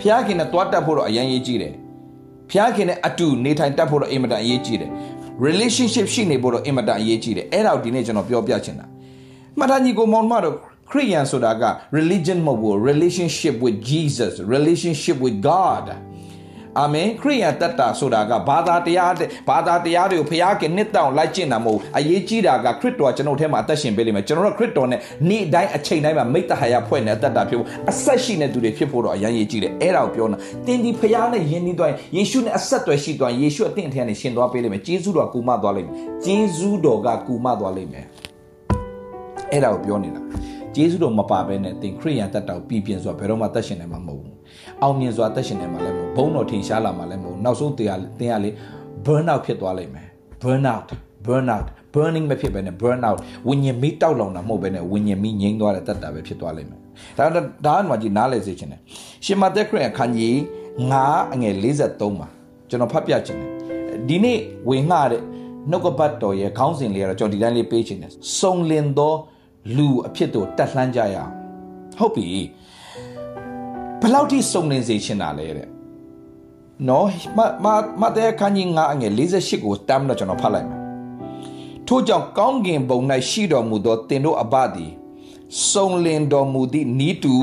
[0.00, 1.74] ဖျားခင်နဲ့တွားတက်ဖို့တော့အရင်ရေးကြည့်တယ်
[2.50, 4.90] ဖျားခင်နဲ့အတူနေထိုင်တက်ဖို့တော့အင်မတန်အရေးကြီးတယ်
[5.46, 8.86] relationship ရှိနေဖို့တော့အင်မတန်အရေးကြီးတယ်အဲ့ဒါကိုဒီနေ့ကျွန်တော်ပြောပြချင်တာ
[9.58, 10.54] မှတ်သားညီကိုမောင်မတို့
[10.90, 11.64] ခရိယန်ဆိုတာက
[11.98, 15.86] religion မဟုတ်ဘူး relationship with Jesus relationship with God
[16.78, 19.12] အာမင်ခရိယန်တတ်တာဆိုတာကဘာသာတရား
[19.48, 30.36] ဘာသာတရားတွေကိုဖျားခင်နှစ်တောင်လိုက်ကျင့်တာမဟုတ်အရေးကြီးတာကခရစ်တော်ကျွန်တော်ထဲမှာအသက်ရှင်ပေးလိမ့်မယ်ကျွန်တော်တို့ခရစ်တော်နဲ့နေ့တိုင်းအချိန်တိုင်းမှာမိတ္တဟာယဖွဲ့နေအသက်တာဖြစ်ဖို့အဆက်ရှိနေသူတွေဖြစ်ဖို့တော့အရင်ရေးကြည့်တယ်အဲ့ဒါကိုပြောတာ
[30.66, 38.06] တင်းဒီဖျားနဲ့ယဉ်နှီးသွားရင်ယေရှုနဲ့အဆက်တွေရှိသွားရင်ယေရှုအသင်အထက်နဲ့ရှင်သွားပေးလိမ့်မယ်ဂျေဇုတော်ကူမသွားလိမ့်မယ်ဂျေဇုတော်ကကူမသွားလိမ့်မယ်
[39.52, 40.20] အဲ့ဒါကိုပြောနေတာ
[40.74, 44.36] ဂျေဇုတော်မပါဘဲနဲ့သင်ခရိယန်တက်တော်ပြည်ပြင်းစွာဘယ်တော့မှတက်ရှင်နိုင်မှာမဟုတ်ဘူး
[44.82, 48.50] အောင်မြင်စွာတက်ရှင်နိုင်မှာလည်းမဟုတ် ဘုံတော်ထင်ရှားလာမှာလည်းမဟုတ်နောက်ဆုံးတရားသင်ရလေ
[49.06, 50.08] burn out ဖြစ်သွားလိမ့်မယ်
[50.42, 50.88] burn out
[51.26, 56.80] burn out burning မဖြစ်ဘဲနဲ့ burn out ဝิญဉ်မီးတောက်လောင်တာမဟုတ်ဘဲနဲ့ဝิญဉ်မီးငြိမ်းသွားတဲ့တက်တာပဲဖြစ်သွားလိမ့်မယ်
[57.18, 57.24] ဒါ
[57.66, 58.80] ဒါမှမကြီးနားလည်စေချင်တယ်
[59.24, 60.34] ရှင်မသက်ခရစ်အခန်းကြီး
[60.90, 62.28] 9အငယ်53မှာ
[62.68, 63.50] ကျွန်တော်ဖတ်ပြချင်တယ်
[64.08, 65.22] ဒီနေ့ဝင်ငှတဲ့
[65.70, 69.14] နှုတ်ကပတ်တော်ရဲ့ခေါင်းစဉ်လေးကတော့ကျွန်တော်ဒီတိုင်းလေးပေးချင်တယ်စုံလင်သော
[69.76, 71.32] လူအဖြစ်တို့တက်လှမ်းကြရအောင်
[71.98, 72.28] ဟုတ်ပြီ
[74.00, 75.68] ဘယ်လောက်ထိစုံလင်စေချင်တာလဲတဲ့
[76.88, 77.66] နော်မမ
[78.00, 80.80] မတဲ့ခန်းကြီး9အငယ်48ကိုတမ်းတော့ကျွန်တော်ဖတ်လိုက်မယ်
[81.86, 82.98] ထို့ကြောင့်ကောင်းကင်ဘုံ၌
[83.30, 84.92] ရှိတော်မူသောတင်တို့အဘသည်
[85.70, 87.36] စုံလင်တော်မူသည့်ဤတူ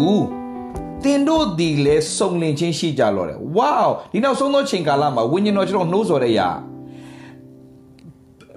[1.04, 3.76] တင်တို့ဒီလဲစုံလင်ခြင်းရှိကြလောတယ်ဝေါ
[4.12, 6.48] ဒီနောက်ဆုံးသောချိန်ကာလမှာဝိညာဉ်တော်ကျွန်တော်နှိုးဆော်တဲ့ရာ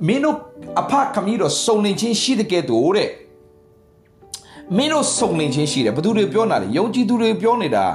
[0.07, 0.37] မင်းတို့
[0.81, 3.11] အဖခမီးတော်စုံလင်ခြင်းရှိတဲ့ကဲ့သို့တဲ့
[4.77, 7.87] မင်းတို့စုံလင်ခြင်းရှိတယ်ဘသူတွေပြောနေတာလဲယုံကြည်သူတွေပြောနေတာ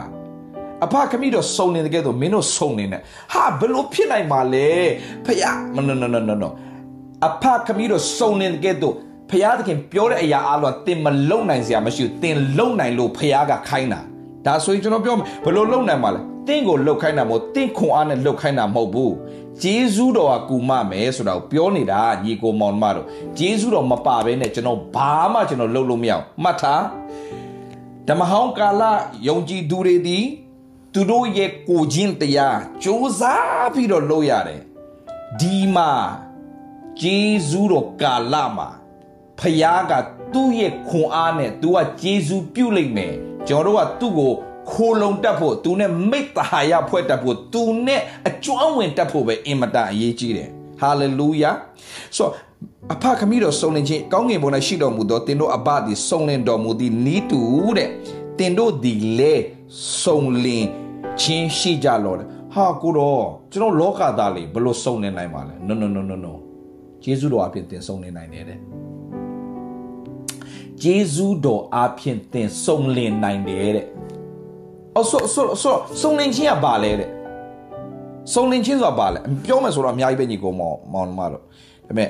[0.85, 3.01] အဖခမီးတော့စုံနေတဲ့ကဲတော့မင်းတို့စုံနေနဲ့
[3.33, 4.69] ဟာဘလို့ဖြစ်နိုင်မှာလဲ
[5.25, 6.49] ဖယား no no no no no no
[7.27, 8.95] အဖခမီးတော့စုံနေတဲ့ကဲတော့
[9.29, 14.01] ဖယားသခင်ပြောတဲ့အရာအလုံးတင်မလုံနိုင်စရာမရှိဘူးတင်လုံနိုင်လို့ဖယားကခိုင်းတာ
[14.45, 19.13] ဒါဆိုရင်ကျွန်တော်ပြောမယ်ဘလို့လုံနိုင်မှာလဲတင်းကိုလှုပ်ခိုင်းတာမဟုတ်တင်းခွန်အားနဲ့လှုပ်ခိုင်းတာမဟုတ်ဘူး
[19.63, 23.05] ဂျေဇူးတော်ကကူမမယ်ဆိုတာကိုပြောနေတာညီကိုမောင်မတို့
[23.37, 26.83] ဂျေဇူးတော်မပါဘဲနဲ့ကျွန်တော်ဘာမှကျွန်တော်လှုပ်လို့မရအောင်မှတ်ထား
[28.07, 28.83] ဓမ္မဟောင်းကာလ
[29.27, 30.25] ယုံကြည်သူတွေသည်
[30.93, 32.85] သူတို့ရဲ့ကိုချင်းတရားစ조
[33.19, 33.21] 사
[33.73, 34.61] ပြီးတော့လုပ်ရတယ်
[35.39, 35.91] ဒီမှာ
[37.01, 38.69] ဂျေဇူးတော်ကာလမှာ
[39.39, 39.93] ဖခင်က
[40.33, 43.13] သူ့ရဲ့ခွန်အားနဲ့သူကဂျေဇူးပြုတ်လိုက်မယ်
[43.47, 44.31] ကျွန်တော်တို့ကသူ့ကို
[44.71, 50.49] ခိုလုံတက်ဖို့သူနဲ့မိတ္တဟာယဖွဲ့တက်ဖို့သူနဲ့အကျွမ်းဝင်တက်ဖို့ပဲအင်မတန်အရေးကြီးတယ်
[50.79, 51.51] ဟာလေလုယာ
[52.15, 52.27] ဆို
[52.93, 57.41] အဖခမီးတော်စုံလင်ခြင်းကောင်းငင်ဘုံ၌ရှိတော်မူသောတင်တို့အဘသည်စုံလင်တော်မူသည့်နီးတူ
[57.77, 57.89] တဲ့
[58.37, 59.33] တင်တို့သည်လေ
[60.01, 60.65] စုံလင်
[61.21, 66.33] ချင်းရှိကြလောတဲ့ဟာကိုတော့ကျွန်တော်လောကသားလေးဘယ်လိုစုံလင်နိုင်မှာလဲ no no no no no
[67.03, 68.57] ယေရှုတော်အပြင်တင်စုံလင်နိုင်တယ်တဲ့
[70.83, 73.85] ယေရှုတော်အပြင်တင်စုံလင်နိုင်တယ်တဲ့
[74.95, 77.09] အော်ဆိုဆိုဆိုစုံလင်ချင်းကဘာလဲတဲ့
[78.33, 81.49] စုံလင်ချင်းဆိုတာဘာလဲပြောမယ်ဆိုတော့အများကြီးပဲညီကိုမောင်မောင်မတို့ဒါ
[81.87, 82.09] ပေမဲ့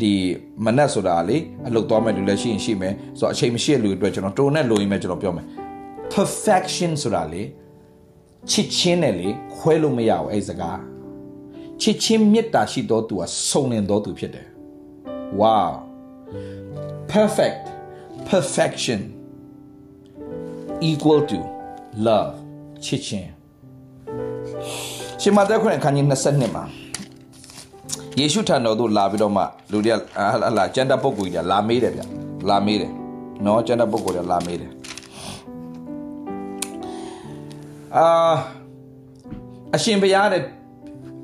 [0.00, 0.12] ဒီ
[0.64, 1.36] မနက်ဆိုတာလေ
[1.68, 5.46] အလုပ်သွားမဲ့လူလည်းရှိရင်ရှိမယ်ဆိုတော့အချိန်မရှိတဲ့လူတွေအတွက်ကျွန်တော်တုံနဲ့လိုရင်းမဲ့ကျွန်တော်ပြောမယ်
[6.14, 7.42] perfection ဆိုတာလေ
[8.48, 10.80] ချစ်ချင်းနဲ့လေခွဲလို့မရဘူးအဲ့စကား
[11.80, 14.46] ချစ်ချင်းမေတ္တာရှိတော်သူကစုံလင်တော်သူဖြစ်တယ်
[15.40, 15.70] wow
[17.14, 17.64] perfect
[18.30, 19.00] perfection
[20.90, 21.38] equal to
[22.06, 22.32] love
[22.84, 23.30] ချစ်ချင်း
[25.20, 26.64] ရှင်မသက်ခွင့်အခန်းကြီး22မှာ
[28.18, 32.02] ယေရှုထံတော်သို့လာပြီးတော့မှလူတွေကဟလာကျန်တဲ့ပုဂ္ဂိုလ်ကြီးလာမေးတယ်ဗျ
[32.48, 32.92] လာမေးတယ်
[33.44, 34.70] နော်ကျန်တဲ့ပုဂ္ဂိုလ်တွေလာမေးတယ်
[37.96, 38.06] အာ
[39.76, 40.42] အရှင်ဘုရားတဲ့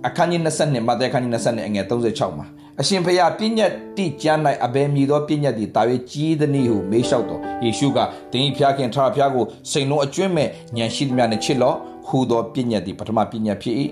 [0.06, 2.46] အခန်းကြီး22မှာတဲ့အခန်းကြီး22အငယ်36မှာ
[2.80, 7.98] အရှင်ဘုရားပြည့်ညတ်တိကျမ်း၌အဘယ်မည်သောပြည့်ညတ်သည်တာ၍ကြီးသည်နည်းဟုမေးလျှောက်တော်ယေရှုက
[8.32, 11.76] တင်းဤဖျားခင်ထာဖျားကိုစိန်လုံးအကျွင့်မဲ့ညံရှိသည်များနဲ့ချစ်လော့
[12.08, 13.74] ဟူသောပြည့်ညတ်သည်ပထမပြည့်ညတ်ဖြစ်၏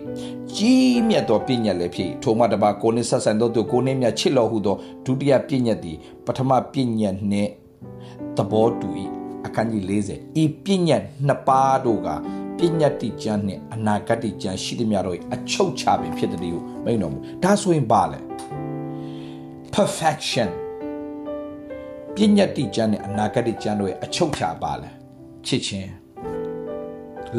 [0.56, 7.50] ကြီးမြတ်သောပြည့်ညတ်လည်းဖြစ်၏ထိုမှတပါကိုနှင့်ဆက်ဆံသောသူကိုနှင့်မြတ်ချစ်လော့ဟူသောဒုတိယပြည့်ညတ်သည်ပထမပြည့်ညတ်နှင့်
[8.37, 8.88] သဘောတူ၏
[9.46, 12.08] အခန်းကြီး40ဤပြည့်ညတ်နှစ်ပါးတို့က
[12.59, 18.19] ပညာတိကျမ်းနဲ့အနာဂတ်တိကျမ်းရှိသည်များတော့အချုပ်ချပင်ဖြစ်တဲ့ကိုမိန်တော်မူဒါဆိုရင်ပါလေ
[19.75, 20.51] perfection
[22.14, 24.90] ပညာတိကျမ်းနဲ့အနာဂတ်တိကျမ်းတို့ရဲ့အချုပ်ချပါလေ
[25.47, 25.90] ချစ်ချင်း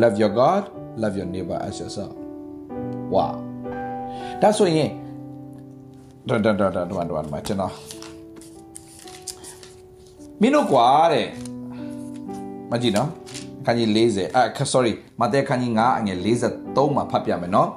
[0.01, 0.63] love your god
[1.01, 2.13] love your neighbor as yourself
[3.13, 3.34] wow
[4.41, 4.89] ဒါဆိုရင်
[6.28, 7.73] ဒါဒါဒါဒါဒါဒါမှာကျွန်တော်
[10.41, 11.28] မင်းတို့ကွာတဲ့
[12.71, 13.10] မကြည့်နော်
[13.65, 17.69] ခန်းကြီး40အဲ sorry မဿဲခန်းကြီး9အငယ်43မှာဖတ်ပြမယ်နော်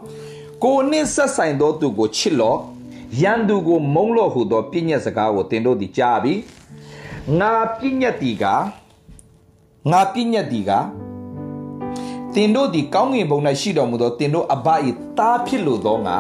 [0.64, 2.58] ကိုနှင်းဆက်ဆိုင်သောသူကိုချစ်လော့
[3.22, 6.34] ရန်သူကိုမုန်းလို့ဟူသောပြည့်ညက်စကားကိုတင်တို့သည်ကြားပြီ
[7.40, 8.44] ငါပြည့်ညက်တီက
[9.90, 10.70] ငါပြည့်ညက်တီက
[12.34, 14.68] တင်တို့သည်ကောင်းငင်ဘုံ၌ရှိတော်မူသောတင်တို့အဘ၏
[15.18, 16.16] သားဖြစ်လို့သောငါ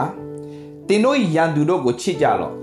[0.88, 2.54] တင်တို့၏ရန်သူတို့ကိုချစ်ကြလော့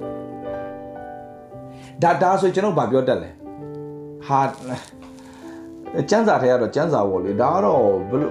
[2.01, 3.29] ဒါဒါဆိုကျွန်တော်ဗာပြောတတ်လဲ
[4.27, 4.39] ဟာ
[6.09, 7.81] ကျန်းစာထဲကတော့ကျန်းစာပေါ့လေဒါကတော့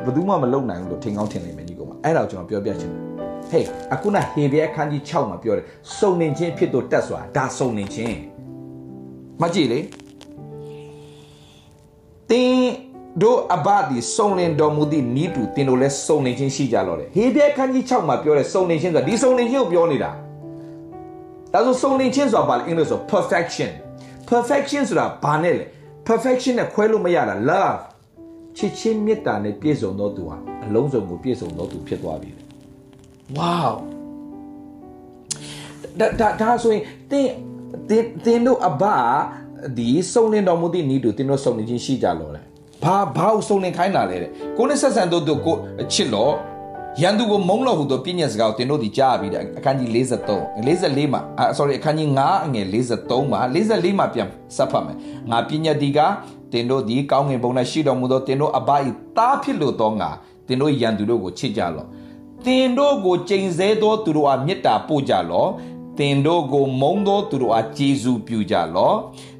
[0.04, 3.14] ဘယ်သူမှမလုံနိုင်ဘူးလို့ထင်ကောင်းထင်နေမယ်ညီကောင်မအဲ့ဒါကိုကျွန်တော်ပြောပြချင်တယ်
[3.50, 5.64] ဟေးအခုနဟေဘဲအခန်းကြီး6မှာပြောတယ်
[5.98, 8.16] စုံနေခြင်းဖြစ်တော့တက်စွာဒါစုံနေခြင်း
[9.42, 9.78] မကြည့်လေ
[12.30, 12.70] တင်း
[13.22, 20.10] တို့အဘဒီစုံလင်တော်မူသည့်နီးတူတင်တို့လဲစုံနေခြင်းရှိကြတော့တယ်ဟေဘဲအခန်းကြီး6မှာပြောတယ်စုံနေခြင်းဆိုတာဒီစုံနေခြင်းကိုပြောနေတာ
[21.52, 23.70] ဒါဆိုစုံနေခြင်းဆိုတာဘာလဲအင်္ဂလိပ်ဆို perfection
[24.30, 25.64] perfection ဆိုတာဘာနဲ့လဲ
[26.08, 27.80] perfection နဲ့ခွဲလို့မရတာ love
[28.56, 30.36] ချစ်ချင်းမေတ္တာနဲ့ပြည့်စုံသောသူဟာ
[30.66, 32.30] အလုံးစုံကိုပြည့်စုံသောသူဖြစ်သွားပြီ
[33.38, 33.72] wow
[35.98, 37.30] ဒါဒါဒါဆိုရင်တင်း
[37.88, 38.84] တင်းတင်းတို့အဘ
[39.78, 42.42] ဒီစုံလင်တော်မူသည့်ဤသူတင်းတို့စုံလင်ခြင်းရှိကြလောလေ
[42.82, 45.56] ဘာဘာကိုစုံလင်ခိုင်းတာလဲတဲ့ကိုနဲ့ဆက်ဆံတို့တို့ကို
[45.92, 46.32] ချစ်လို့
[47.02, 54.96] ရန်သူကိုမုန်းလို့ဟူသောပြည့်ညက်စကားကိုတင်တို့ဒီကြားပြီးတဲ့အခန်းကြီး43 44မှာအာ sorry အခန်းကြီး9အငယ်43မှာ44မှာပြန်ဆက်ဖတ်မယ်
[55.30, 55.98] ငါပြည့်ညက်ဒီက
[56.52, 58.70] တင်တို့ဒီကောင်းငင်ဘုံ၌ရှိတော်မူသောတင်တို့အဘ၏
[59.16, 60.10] သားဖြစ်လို့သောငါ
[60.48, 61.88] တင်တို့ရန်သူတို့ကိုချစ်ကြလော့
[62.46, 65.50] တင်တို့ကိုကြိမ်ဆဲသောသူတို့အားမေတ္တာပို့ကြလော့
[65.98, 68.98] တင်တို့ကိုမုန်းသောသူတို့အားကျေးဇူးပြုကြလော့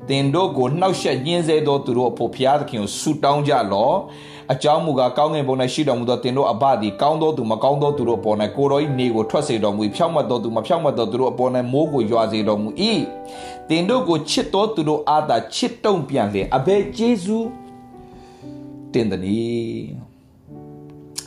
[0.08, 3.96] တင်တို့ကိုနှောက်ယှက်ညှင်းဆဲသောသူတို့အဖို့ဘုရားသခင်ကိုဆုတောင်းကြလော့
[4.52, 12.68] အကြောင်းမူကားကောင်းငင်ဘုံ၌ရှိတော်မူသောတင်တို့အဘသည်ကောင်းသောသူမကောင်းသောသူတို့အပေါ်၌ကိုတော်၏နေကိုထွက်စေတော်မူ၏ဖြောင့်မတ်သောသူမဖြောင့်မတ်သောသူတို့အပေါ်၌မိုးကိုရွာစေတော်မူ၏
[13.68, 17.46] တင်တို့ကိုချစ်သောသူတို့အားသာချစ်တုံ့ပြန်လေအဘယ်ကျေးဇူး
[18.92, 20.03] တင်သည်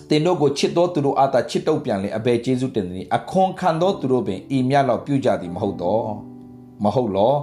[0.09, 6.05] သင်တို့ကိုချစ်သောသူတို့အားသာချစ်တော့ပြန်လေအဘယ်ကျေးဇူးတင်သည်အခွန်ခံသောသူတို့ပင်ဤမြတ်လောက်ပြုကြသည်မဟုတ်တော့
[6.83, 7.33] မဟုတ်လော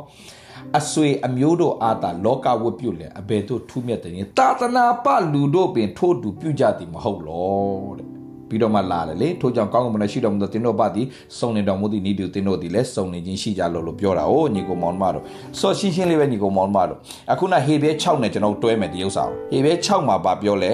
[0.79, 7.53] အဆွေအမျိုးတို့အားသာလောကဝတ်ပြုလေအဘယ်တို့ထူးမြတ်တယ်တာသနာပလူတို့ပင်ထို့တူပြုကြသည်မဟုတ်လော
[7.99, 8.15] တဲ့
[8.49, 11.07] ပြီးတော့မှလာတယ်လေထို့ကြောင့်ကောင်းကင်ဘုရားရှိတော်မူသောတင်တို့ပါသည်
[11.39, 15.25] စုံနေတော်မူသည့်ဤသူတင်တို့သည်လည်းစုံနေခြင်းရှိကြလို့လို့ပြောတာ哦ညီကိုမောင်မတို့
[15.61, 16.99] ဆော့ရှင်းရှင်းလေးပဲညီကိုမောင်မတို့
[17.33, 20.73] အခုနဟေဘဲ6နဲ့ကျွန်တော်တွဲမယ်ဒီဥစ္စာကိုဟေဘဲ6မှာပါပြောလဲ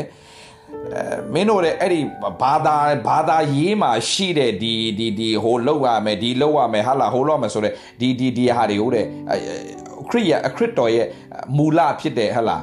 [0.95, 2.01] အဲမင်းတို့လည်းအဲ့ဒီ
[2.43, 2.77] ဘာသာ
[3.09, 9.07] ဘာသာရေးမှာရှိတဲ့ဒီဒီဒီဟိုလောက်ရမယ်ဒီလောက်ရမယ်ဟာလာဟိုလောက်မယ်ဆိုတဲ့ဒီဒီဒီဟာတွေဟုတ်တဲ့
[10.11, 11.07] ခရစ်ယာအခရစ်တော်ရဲ့
[11.57, 12.59] မူလဖြစ်တဲ့ဟာလာ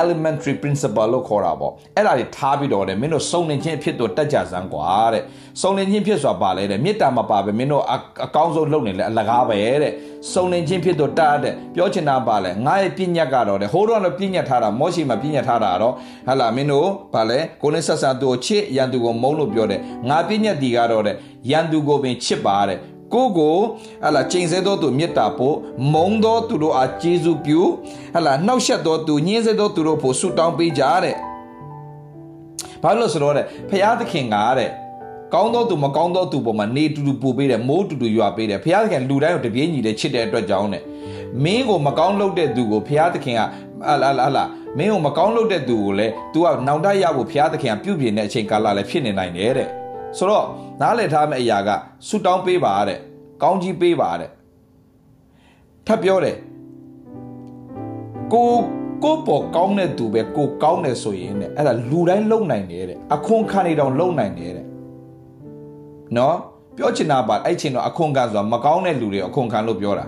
[0.00, 5.22] elementary principle လို့ခေါ်တာပေါ့အဲ့ဒါတွေထားပြီးတော့တယ်မင်းတို့စုံလင်ခြင်းအဖြစ်တော့တက်ကြစမ်းကွာတဲ့
[5.60, 7.84] စုံလင်ခြင်းဖြစ်ဆိုတာပါလဲတဲ့မေတ္တာမပါပဲမင်းတို့
[8.24, 9.92] အကောင်းဆုံးလုပ်နေလဲအလကားပဲတဲ့
[10.32, 15.94] စုံလင်ခြင်းဖြစ်တော့တက်တဲ့ပြောချင်တာပါလဲငါရဲ့ပြညတ်ကတော့တဲ့ဟိုးတော့လည်းပြညတ်ထားတာမောရှိမှာပြညတ်ထားတာတော့
[16.28, 21.16] ဟာလာမင်းတို့ဗာလဲကိုနေဆက်ဆံသူကိုချစ်ရန်သူကိုမုန်းလို့ပြောတယ်ငါပြညတ်ဒီကတော့တဲ့
[21.50, 22.78] ရန်သူကိုပင်ချစ်ပါတဲ့
[23.14, 23.56] ကိုကို
[24.04, 25.56] ဟလာချိန်ဆဲသောသူမေတ္တာပို့
[25.92, 27.60] မုံသောသူတို့အားကျေးဇူးပြု
[28.14, 31.16] ဟလာနှောက်ယှက်သောသူညှင်းဆဲသောသူတို့ဖို့ဆုတောင်းပေးကြတဲ့
[32.82, 34.70] ဘာလို့ဆိုတော့တဲ့ဖရာသခင်ကတဲ့
[35.34, 40.82] ကောင်းသောသူမကောင်းသောသူပေါ်မှာနေတူတူပို့ပေးတယ်မိုးတူတူရွာပေးတယ်ဖရာသခင်လူတိုင်းကိုတပြေးညီတဲ့ချစ်တဲ့အတွက်ကြောင့်တဲ့
[41.44, 43.40] မင်းကိုမကောင်းလုပ်တဲ့သူကိုဖရာသခင်က
[43.86, 44.44] ဟာလာဟာလာ
[44.78, 49.68] မင်းကိုမကောင်းလုပ်တဲ့သူကိုလည်း तू ကနောင်တရဖို့ဖရာသခင်ကပြုပြင်တဲ့အချိန်ကာလလည်းဖြစ်နေနိုင်တယ်တဲ့
[50.18, 50.46] ဆိုတော့
[50.80, 51.70] နားလည်ထားမယ့်အရာက
[52.08, 52.98] ဆူတောင်းပေးပါတဲ့
[53.42, 54.30] ကောင်းကြီးပေးပါတဲ့
[55.86, 56.36] ထပ်ပြောတယ်
[58.32, 58.50] ကို
[59.04, 64.66] ကိုပေါ်ကောင်းတဲ့သူပဲကိုကောင်းတယ်ဆိုရင်တဲ့အဲ့ဒါလူတိုင်းလုံနိုင်တယ်တဲ့အခွန်ခံနေတော့လုံနိုင်တယ်တဲ့
[66.16, 66.36] နော်
[66.76, 70.06] ပြောချင်တာပါအဲ့ချင်းတော့အခွန်ခံဆိုတာမကောင်းတဲ့လူတွေအခွန်ခံလို့ပြောတာ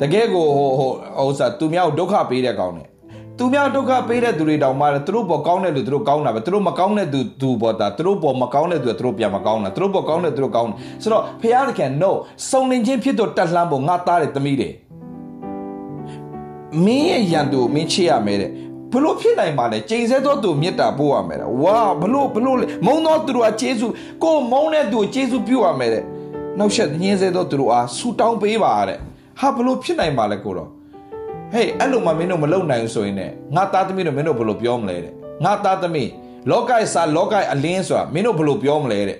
[0.00, 0.90] တကယ်ကိုဟိုဟို
[1.28, 2.88] ဥစ္စာသူများကိုဒုက္ခပေးတဲ့ကောင်နဲ့
[3.44, 12.10] သူများဒုက္ခပေးတဲ့သူတွေတောင်မှသူတို့ပေါ်ကောင်းတဲ့လူသူတို့ကောင်းတာပဲသူတို့မကောင်းတဲ့သူသူပေါ်တာသူတို့ပေါ်မကောင်းတဲ့သူသူတို့ပြန်မကောင်းတာသူတို့ပေါ်ကောင်းတဲ့သူတို့ကောင်းတယ်ဆိုတော့ဖခင်တခင် no
[12.50, 14.68] စုံလင်ခြင်းဖြစ်တော့တက်လှမ်းဖို့ငါသားတဲ့သမီးတွေ
[16.84, 18.50] မင်းရဲ့ယံသူမင်းချေရမယ်တဲ့
[18.92, 23.92] ဘလို့ဖြစ်နိုင်ပါလဲကျိန်ဆဲသောသူမေတ္တာပို့ရမယ်တဲ့ဝါဘလို့ဘလို့မုံသောသူတို့ကကျေးဇူး
[24.24, 26.04] ကိုမုံတဲ့သူကိုကျေးဇူးပြုရမယ်တဲ့
[26.58, 28.98] နောက်ဆက်ညင်းဆဲသောသူတို့အားဆူတောင်းပေးပါတဲ့
[29.40, 30.70] ဟာဘလို့ဖြစ်နိုင်ပါလဲကိုတော့
[31.52, 33.22] ဟေးအဲ့လိုမှမင်းတို့မလုပ်နိုင်ဘူးဆိုရင်ね
[33.56, 35.12] ငါသားသမီးတို့မင်းတို့ဘယ်လိုပြောမလဲတဲ့
[35.44, 36.10] ငါသားသမီး
[36.50, 39.18] လောကရဲ့စာလောကရဲ့အလင်းဆိုတာမင်းတို့ဘယ်လိုပြောမလဲတဲ့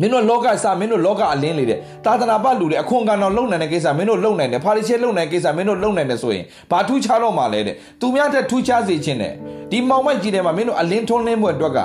[0.00, 9.32] မင်းတို့လောကစာမင်းတို့လောကအလင်းလေတဲ့သာသနာပလူတွေအခွန်ကန်တော်လုံနိုင်တဲ့ကိစ္စမင်းတို့လုံနိုင်တယ်ဖာရိရှဲလုံနိုင်တဲ့ကိစ္စမင်းတို့လုံနိုင်တယ်ဆိုရင်ဘာထူးခြားတော့မှလဲတဲ့သူများတဲ့ထူးခြားစေခြင်းနဲ့
[9.70, 11.78] ဒီမောင်မိုက်ကြီးထဲမှာမင်းတို့အလင်းထွန်းလင်းမှုအတွက်က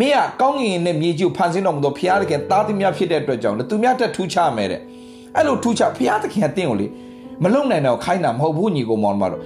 [0.00, 4.80] မင်းကကောင်းငင်နဲ့မြေကြီးကိုဖန်ဆင်းတော်မူသောဖခင်တခင်သားသမီးဖြစ်တဲ့အတွက်ကြောင့်သူများတက်ထူးခြားမယ်တဲ့
[5.36, 6.86] အဲ့လိုထူးခြားဖခင်တခင်ကတင့်ကိုလေ
[7.42, 9.40] မလုံနိုင်တော့ခိုင်းတာမဟုတ်ဘူးညီကိုမောင်မတော်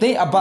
[0.00, 0.36] တင်းအပ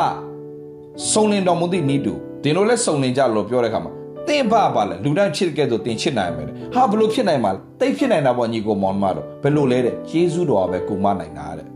[1.12, 3.92] စုံလင်တော်မူသည့်ဤတူတင်တို့လည်းစုံလင်ကြလို့ပြောတဲ့ခါမှာ
[4.28, 11.68] တင်းပပါလဲလူတိုင်းချစ်ကဲ့သို့တင်ချစ်နိုင်မယ်ဟာဘလို့ဖြစ်နိုင်မှာလဲတိတ်ဖြစ်နိုင်တာပေါ့ညီကိုမောင်မတော်ဘယ်လိုလဲတဲ့ယေရှုတော်ပဲကုမနိုင်တာတဲ့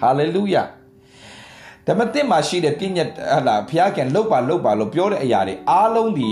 [0.00, 0.62] ဟာလေလုယာ
[1.86, 6.30] ဒါပေမဲ့တင့်မှာရှိတဲ့ပြည့်ညက်ဟလာဘုရားခင်လှုပ်ပါလှုပ်ပါလို့ပြောတဲ့အရာတွေအားလုံးဒီ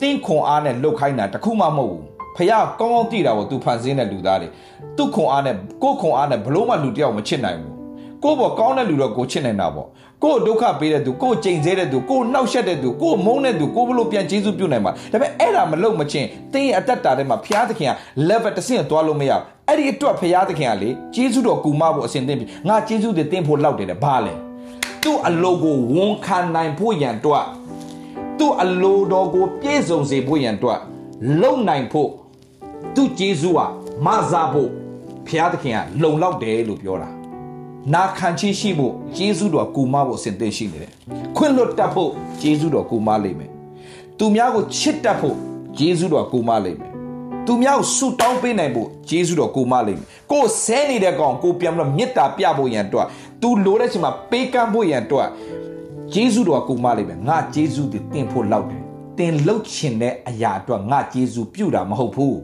[0.00, 2.02] တင့်ခွန်အားနဲ့လှုပ်ခိုင်းတာတခုမှမဟုတ်ဘူး
[2.36, 4.48] ဖះကောင်းကောင်းသိတာကို तू ဖန်ဆင်းတဲ့လူသားတွေ
[4.96, 7.71] သူ့ခွန်အားနဲ့ကိုယ်ခွန်အားနဲ့ဘလို့မှလူတယောက်မချစ်နိုင်ဘူး
[8.24, 9.88] ကိုယ့်ဘောကောင်းတဲ့လူတော့ကိုချစ်နိုင်တာပေါ့
[10.22, 17.92] ကိုယ်ဒုက္ခပေးတဲ့သူကိုယ်ချိန်ဆတဲ့သူကိုယ်နှောက်ယှက်တဲ့သူကိုယ်မုန်းတဲ့သူကိုယ်ဘလို့ပြန်ကျေးဇူးပြုနိုင်မှာဒါပေမဲ့အဲ့ဒါမလုပ်မချင်းတင်းရဲ့အသက်တာထဲမှာဘုရားသခင်က
[18.28, 24.34] level တစ်ဆင့်သွားလို့မရဘူးအဲ့ဒီအတွက်ဘုရားသခင်ကလေကျေးဇူးတော်ကူမဖို့အစဉ်သင့်ပြီငါကျေးဇူးတွေတင်းဖို့လောက်တယ်တဲ့ဘာလဲ
[25.02, 27.44] သူ့အလိုကိုဝန်ခံနိုင်ဖို့ရန်အတွက်
[28.38, 30.78] သူ့အလိုတော်ကိုပြည့်စုံစေဖို့ရန်အတွက်
[31.42, 32.10] လုံနိုင်ဖို့
[32.94, 33.66] သူကျေးဇူးဟာ
[34.06, 34.68] မဆာဖို့
[35.26, 37.21] ဘုရားသခင်ကလုံလောက်တယ်လို့ပြောတာ
[37.90, 40.92] နာခံချင်းရှိဖို့ကျေးဇူးတော်ကူမဖို့အစဉ်သင့်ရှိနေတယ်
[41.36, 43.50] ခွင့်လွတ်တတ်ဖို့ကျေးဇူးတော်ကူမလိမ့်မယ်
[44.18, 45.36] သူများကိုချစ်တတ်ဖို့
[45.78, 46.90] ကျေးဇူးတော်ကူမလိမ့်မယ်
[47.46, 53.06] သူများကိုဆုတောင်းပေးနိုင်ဖို့ကျေးဇူးတော်ကိုမလိမ့်မယ်ကိုဆဲနေတဲ့ကောင်ကိုပြန်ပြီးတော့မေတ္တာပြဖို့ရန်အတွက်
[53.42, 55.28] သူလိုတဲ့ချိန်မှာပေးကမ်းဖို့ရန်အတွက်
[56.14, 58.82] ကျေးဇူးတော်ကိုမလိမ့်မယ်ငါကျေးဇူးတွေတင်ဖို့လောက်တယ်
[59.18, 62.36] တင်လှုပ်ချင်တဲ့အရာအတွက်ငါကျေးဇူးပြုတာမဟုတ်ဘူး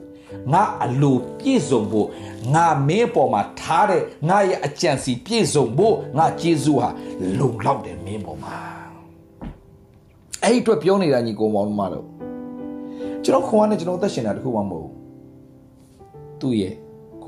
[0.52, 2.06] ငါအလိုပြည့်စုံဖို့
[2.54, 6.88] ငါမင်းပေါ်မှာထားတဲ့ငါရဲ့အကြံစီပြည့်စုံဖို့ငါကျေးဇူးဟာ
[7.38, 8.56] လုံလောက်တယ်မင်းပေါ်မှာ
[10.44, 12.06] အဲ့ဒီအတွက်ပြောနေတာညီကိုမောင်မတို့
[13.24, 14.94] ကျွန်တော်ခွန်အားနဲ့ကျွန်တော်အသက်ရှင်တာတခုမှမဟုတ်ဘူး
[16.40, 16.74] သူ့ရဲ့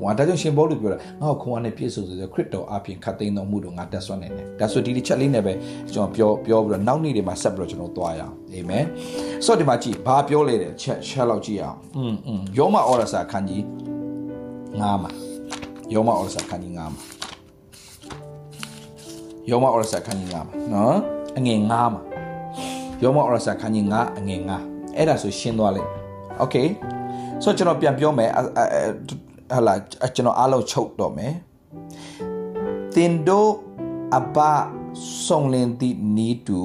[0.00, 5.52] ွန်အားဒါကြောင့်ရှင်ဘောလို့ပြောတာငါ့ကိုခွန်အားနဲ့ပြည့်စုံစေဆိုခရစ်တော်အပြင်ခတ်သိမ်းတော်မူတော့ငါတက်ဆွမ်းနေတယ်ဒါဆိုဒီတစ်ချက်လေးနဲ့ပဲ
[5.92, 8.84] ကျွန်တော်ပြောပြောပြီးတော့နောက်နေ့တွေမှာဆက်ပြီးတော့ကျွန်တော်သွားရအောင်အာမင်
[9.44, 13.62] ဆိုတော့ဒီမှာကြည့်ဘာပြောလဲတဲ့ချက်ချက်လောက်ကြည့်အောင်อืมอืมယောမဩရစာခန်းကြီး
[14.80, 15.10] 9မှာ
[15.92, 17.02] ယောမဩရစာခန်းကြီး9မှာ
[19.50, 20.96] ယောမဩရစာခန်းကြီး9မှာနော်
[21.36, 22.02] အငယ်9မှာ
[23.02, 26.02] ယောမဩရစာခန်းကြီး9အငယ်9အဲ့ဒါဆိုရှင်းသွားလိမ့်မယ်
[26.38, 26.56] โอเค
[27.42, 28.30] ဆိုကျွန်တော်ပြန်ပြောမယ်
[29.53, 29.73] ဟာလာ
[30.15, 31.33] ကျွန်တော်အားလုံးချုပ်တော့မယ်
[32.95, 33.51] တင်တို့
[34.17, 34.37] အဘ
[35.25, 36.61] စုံလင်သည့်နီးတူ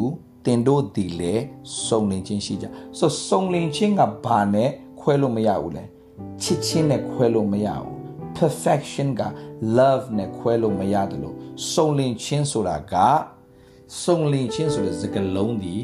[0.46, 1.34] တင်တို့ဒီလေ
[1.86, 2.66] စုံလင်ခြင်းရှိကြ
[2.98, 4.70] ဆိုစုံလင်ခြင်းကဘာနဲ့
[5.00, 5.84] ခွဲလို့မရဘူးလေ
[6.42, 7.94] ချစ်ချင်းနဲ့ခွဲလို့မရဘူး
[8.38, 9.22] perfection က
[9.76, 11.36] love နဲ့ခွဲလို့မရတယ်လို့
[11.72, 12.94] စုံလင်ခြင်းဆိုတာက
[14.02, 15.74] စုံလင်ခြင်းဆိုတဲ့စကားလုံးဒီ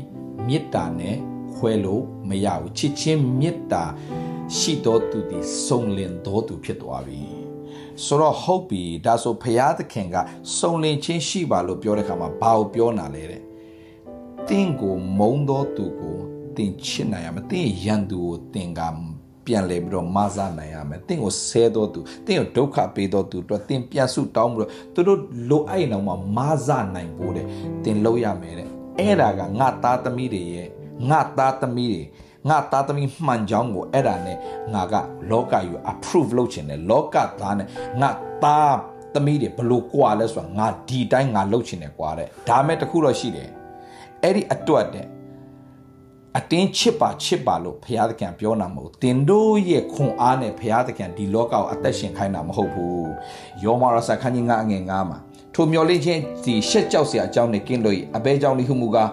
[0.46, 1.16] မေတ္တာနဲ့
[1.56, 3.84] ခွဲလို့မရဘူးချစ်ချင်းမေတ္တာ
[4.57, 7.20] ရှိတော်သူဒီစုံလင်တော်သူဖြစ်သွားပြီ
[8.05, 10.16] ဆိုတော့ဟုတ်ပြီဒါဆိုဖရာသခင်က
[10.59, 13.42] စုံလင်ခြင်းရှိပါလို့ပြောတဲ့ခါမှာဘာကိုပြောနာလဲတဲ့
[14.48, 16.18] တင်းကိုမုံတော်သူကို
[16.57, 18.81] တင်ချစ်နိုင်ရမယ်တင်းရန်သူကိုတင်က
[19.46, 27.46] ပြန်လဲပြီးတော့မဆနိုင်ရမယ်တင့်ကိုဆဲတော့သူတင့်ကိုဒုက္ခပေးတော့သူတော့တင်ပြန်ဆုတောင်းပြီးတော့သူတို့လိုအိုက်အောင်မှမဆနိုင်ဖို့တဲ့
[27.85, 30.68] တင်လို့ရမယ်တဲ့အဲ့ဒါကငါသားသမီးတွေရဲ့
[31.11, 32.02] ငါသားသမီးတွေ
[32.48, 34.38] ငါသားသမီးမှန်ကြောင်းကိုအဲ့ဒါနဲ့
[34.74, 34.94] ငါက
[35.31, 37.66] လောကယူ approve လုပ်ချင်တယ်လောကသားနဲ့
[38.00, 38.11] ငါ
[38.44, 38.76] သား
[39.14, 43.50] သမီးတွေဘလို့ကွာလဲဆိုတာငါဒီတိုင်းငါလုပ်ချင်တယ်ကွာတဲ့ဒါမဲ့တခုတော့ရှိတယ်
[44.22, 45.07] အဲ့ဒီအတွက်တဲ့
[46.38, 53.11] အတင်းချစ်ပါချစ်ပါလို့ဘုရားသခင်ပြောတာမဟုတ်တင်တို့ရဲ့ခွန်အားနဲ့ဘုရားသခင်ဒီလောကကိုအသက်ရှင်ခိုင်းတာမဟုတ်ဘူး
[53.64, 55.18] ယောမရစာခန်းကြီး9အငယ်9မှာ
[55.55, 59.11] ထိုမျောလင့်ခြင်းဒီရှက်ကြောက်စရာအကြောင်းနဲ့ကင်းလို့အဘဲကြောင့်လိဟုမူကား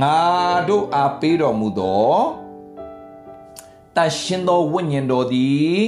[0.00, 0.18] ငါ
[0.68, 2.45] တို့အားပေးတော်မူသော
[3.96, 5.78] တရှင်သောဝိညာဉ်တော်သည်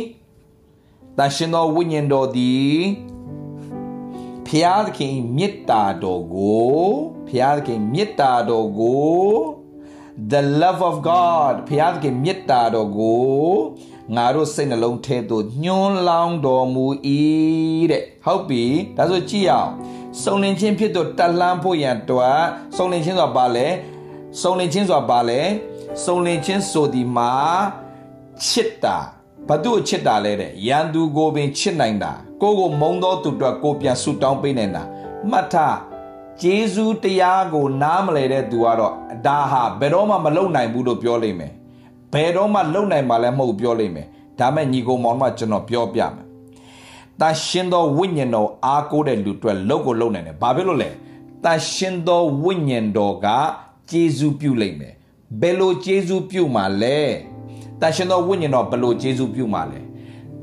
[1.19, 2.77] တရှင်သောဝိညာဉ်တော်သည်
[4.47, 6.83] ဖျားသခင်မေတ္တာတော်ကို
[7.29, 9.27] ဖျားသခင်မေတ္တာတော်ကို
[10.31, 13.43] the love of god ဖျားသခင်မေတ္တာတော်ကို
[14.17, 16.87] ငါတို့စိတ်နှလုံးထဲသို့ညှွန်းလောင်းတော်မူ၏
[17.91, 18.65] တဲ့ဟုတ်ပြီ
[18.97, 19.73] ဒါဆိုကြည့်အောင်
[20.23, 22.41] စုံလင်ခြင်းဖြစ်တော့တက်လှမ်းဖို့ရန်အတွက်
[22.77, 23.67] စုံလင်ခြင်းဆိုတာဘာလဲ
[24.41, 25.41] စုံလင်ခြင်းဆိုတာဘာလဲ
[26.05, 27.33] စုံလင်ခြင်းဆိုဒီမှာ
[28.45, 28.97] ချစ်တာ
[29.49, 34.83] ဘာသူ့ချစ်တာလဲတဲ့ရန်သူကိုပင်ချစ်နိုင်တာကိုကိုမုံသောသူတို့ကိုပြန်ဆူတောင်းပေးနေတာ
[35.31, 35.77] မှတ်ထား
[36.43, 38.95] ဂျေဇူးတရားကိုနားမလဲတဲ့သူကတော့
[39.27, 41.53] ဒါဟာဘယ်တော့မှမလုံနိုင်ဘူးလို့ပြောလိမ့်မယ်
[42.13, 44.07] ဘယ်တော့မှလုံနိုင်မှာလည်းမဟုတ်ပြောလိမ့်မယ်
[44.39, 46.27] ဒါမဲ့ညီကိုမောင်မကျွန်တော်ပြောပြမယ်
[47.21, 50.91] တန်ရှင်သောဝိညာဉ်တော်အားကိုးတဲ့လူတွေလုံကိုလုံနိုင်တယ်ဘာဖြစ်လို့လဲ
[51.45, 53.27] တန်ရှင်သောဝိညာဉ်တော်က
[53.91, 54.95] ဂျေဇူးပြုလိမ့်မယ်
[55.41, 57.01] ဘယ်လိုဂျေဇူးပြုမှာလဲ
[57.81, 59.81] တန်ရှင်သောဝိညာဉ်တော်ဘယ်လိုဂျေဇူးပြုမှာလဲ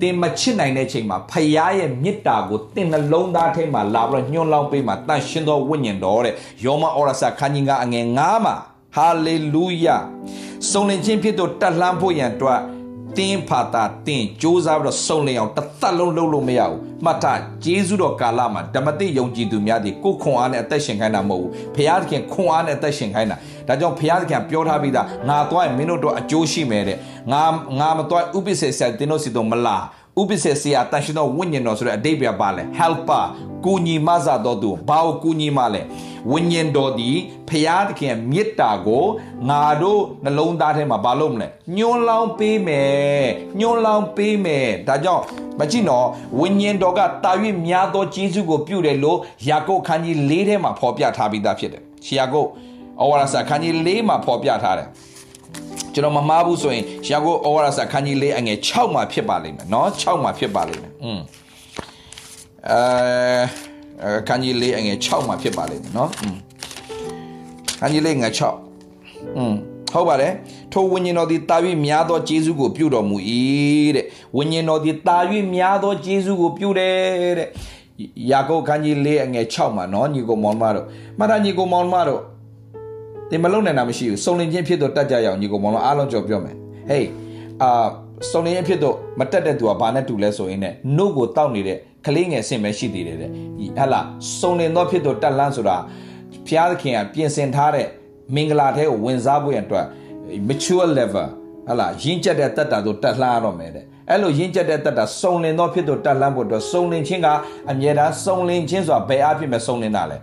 [0.01, 6.33] တင်မချစ်နိုင်တဲ့ချိန်မှာဖခင်ရဲ့မေတ္တာကိုတင်နှလုံးသားထဲမှာလာပြီးတော့ညှို့လောင်းပေးမှာတန်ရှင်သောဝိညာဉ်တော်တဲ့
[6.65, 8.55] ယောမဩရစာခန်းကြီးကအငယ်9မှာ
[8.95, 9.97] ဟာလေလုယာ
[10.69, 12.59] စုံလင်ခြင်းဖြစ်တော့တက်လှမ်းဖို့ရန်အတွက်
[13.17, 26.97] တင်းဖာတာတင်းစူးစမ်းပြီးတော့စုံလင်အောင်တစ်သက်လုံးလုပ်လို့မရဘူးမှတ်ထားဂျေဇုတော်ကာလမှာဓမ္မတိယုံကြည်သူများဒီကိုခွန်အားနဲ့အသက်ရှင်ခိုင်းတာမဟုတ်ဘူးဖခင်သခင်ခွန်အားနဲ့အသက်ရှင်ခိုင်းတာဒါကြောင့်ဖခင်သခင်ပြောထားပြီးသားငါသွားရင်မင်းတို့တော့အကျိုးရှိမယ်တဲ့
[27.31, 27.43] ငါ
[27.79, 29.83] ငါမသွားဥပိ္ပစေဆရာတင်းတို့စီတော့မလား
[30.19, 33.25] ဥပ္ပစေဆရာတန်ရှင်သောဝိညာဉ်တော်ဆိုတဲ့အဓိပ္ပာယ်ပါလဲ helper
[33.65, 35.81] ကူညီမဆတော်သူဘာကိုကူညီမလဲ
[36.31, 37.09] ဝိညာဉ်တော်ဒီ
[37.49, 39.05] ဖရာသခင်မေတ္တာကို
[39.49, 43.25] ငါတို့နှလုံးသားထဲမှာဘာလို့မလဲညှိုးလောင်းပေးမယ်
[43.59, 45.23] ညှိုးလောင်းပေးမယ်ဒါကြောင့်
[45.59, 46.07] မကြည့်နော်
[46.39, 47.31] ဝိညာဉ်တော်ကတာ၍
[47.67, 52.49] များသောကျေးဇူးကိုပြုတယ်လို့ယာကုပ်ခန်းကြီး၄ထဲမှာဖော်ပြထားပြီးသားဖြစ်တယ်ရှီယာကုပ်
[53.01, 54.87] ဩဝါဒစာခန်းကြီး၄မှာဖော်ပြထားတယ်
[55.94, 61.20] ကျွန်တော်မမှားဘူးဆိုရင်ယာကုပ်ဩဝါဒစာခန်းကြီး၄အငယ်6မှာဖြစ်ပါလိမ့်မယ်เนาะ6မှာဖြစ်ပါလိမ့်မယ်อืม
[62.70, 66.36] အဲခန်းကြီး၄အငယ်6မှာဖြစ်ပါလိမ့်မယ်เนาะอืม
[67.80, 68.32] ခန်းကြီး၄ငယ်
[68.78, 69.54] 6อืม
[69.92, 70.32] ဟုတ်ပါတယ်
[70.72, 73.16] ထိုဝိညာဉ်တော်သည်တာ၍များသောဂျေဇုကိုပြုတော်မူ၏
[73.96, 75.18] တဲ့ဝိညာဉ်တော်သည်တာ၍
[75.54, 77.48] များသောဂျေဇုကိုပြုတယ်တဲ့
[78.30, 80.86] ယာကုပ်ခန်းကြီး၄အငယ်6မှာเนาะညီကိုမောင်မတို့
[81.18, 82.20] မှတ်တာညီကိုမောင်မတို့
[83.29, 86.55] တင်မလုံနိုင်တာမရှိဘူးစုံလင်ခြင်းဖြစ်တော့တတ်ကြရအောင်ညီကိုမောင်မအားလုံးကြော်ပြောမယ်
[86.89, 87.09] ဟေး
[87.61, 87.87] အာ
[88.31, 94.05] စုံလင်ခြင်းဖြစ်တော့မတက်တဲ့သူကဘာနဲ့တူလဲဆိုရင်ねနှုတ်ကိုတောက်နေတဲ့ကလေးငယ်ဆင်ပဲရှိသေးတယ်တဲ့ဟဲ့လား
[94.39, 95.77] စုံလင်တော့ဖြစ်တော့တက်လန်းဆိုတာ
[96.47, 97.87] ဖျားသခင်ကပြင်ဆင်ထားတဲ့
[98.35, 99.85] မင်္ဂလာထဲကိုဝင်စားဖို့ရန်အတွက်
[100.47, 101.27] mature level
[101.67, 107.27] ဟလာရင်းကျက်တဲ့တက်တာတို့တက်လှမ်းရတော့မယ်တဲ့အဲ့လိုရင်းကျက်တဲ့တက်တာစုံလင်တော့ဖြစ်တော့တက်လှမ်းဖို့အတွက်စုံလင်ခြင်းက
[107.71, 110.17] အမြဲတမ်းစုံလင်ခြင်းဆိုတာဘယ်အဖြစ်မဲ့စုံလင်တာလဲ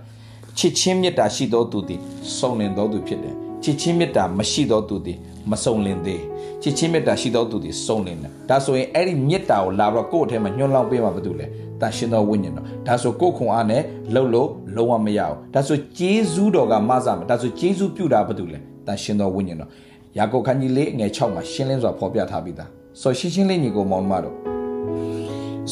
[0.59, 2.01] ချစ်ချင်းမေတ္တာရှိသောသူသည်
[2.37, 5.19] စုံလင်သောသူဖြစ်တယ်ချစ်ချင်းမေတ္တာမရှိသောသူသည်
[5.51, 6.21] မစုံလင်သေး
[6.63, 11.47] ချစ်ချင်းမေတ္တာရှိသောသူသည်စုံလင်တယ်ဒါဆိုရင်အဲ့ဒီမေတ္တာကိုလာပြီးတော့ကိုယ့်အထဲမှာညှို့လောင်းပေးမှာဘာတူလဲ
[11.81, 13.83] တန်ရှင်သောဝိညာဉ်တော်ဒါဆိုကိုယ်ခွန်အားနဲ့
[14.15, 19.71] လှုပ်လို့လုံးဝမရအောင်ဒါဆိုဂျေဇူးတော်ကမဆမယ်ဒါဆိုဂျေဇူးပြုတာဘာတူလဲတန်ရှင်သောဝိညာဉ်တော်
[20.19, 22.69] ယာကုပ်ခန်းကြီးလေးငယ်6မှာရှင်းလင်းစွာဖော်ပြထားပြီးသား
[23.01, 24.37] ဆိုရှင်းရှင်းလေးညီကိုမောင်မတို့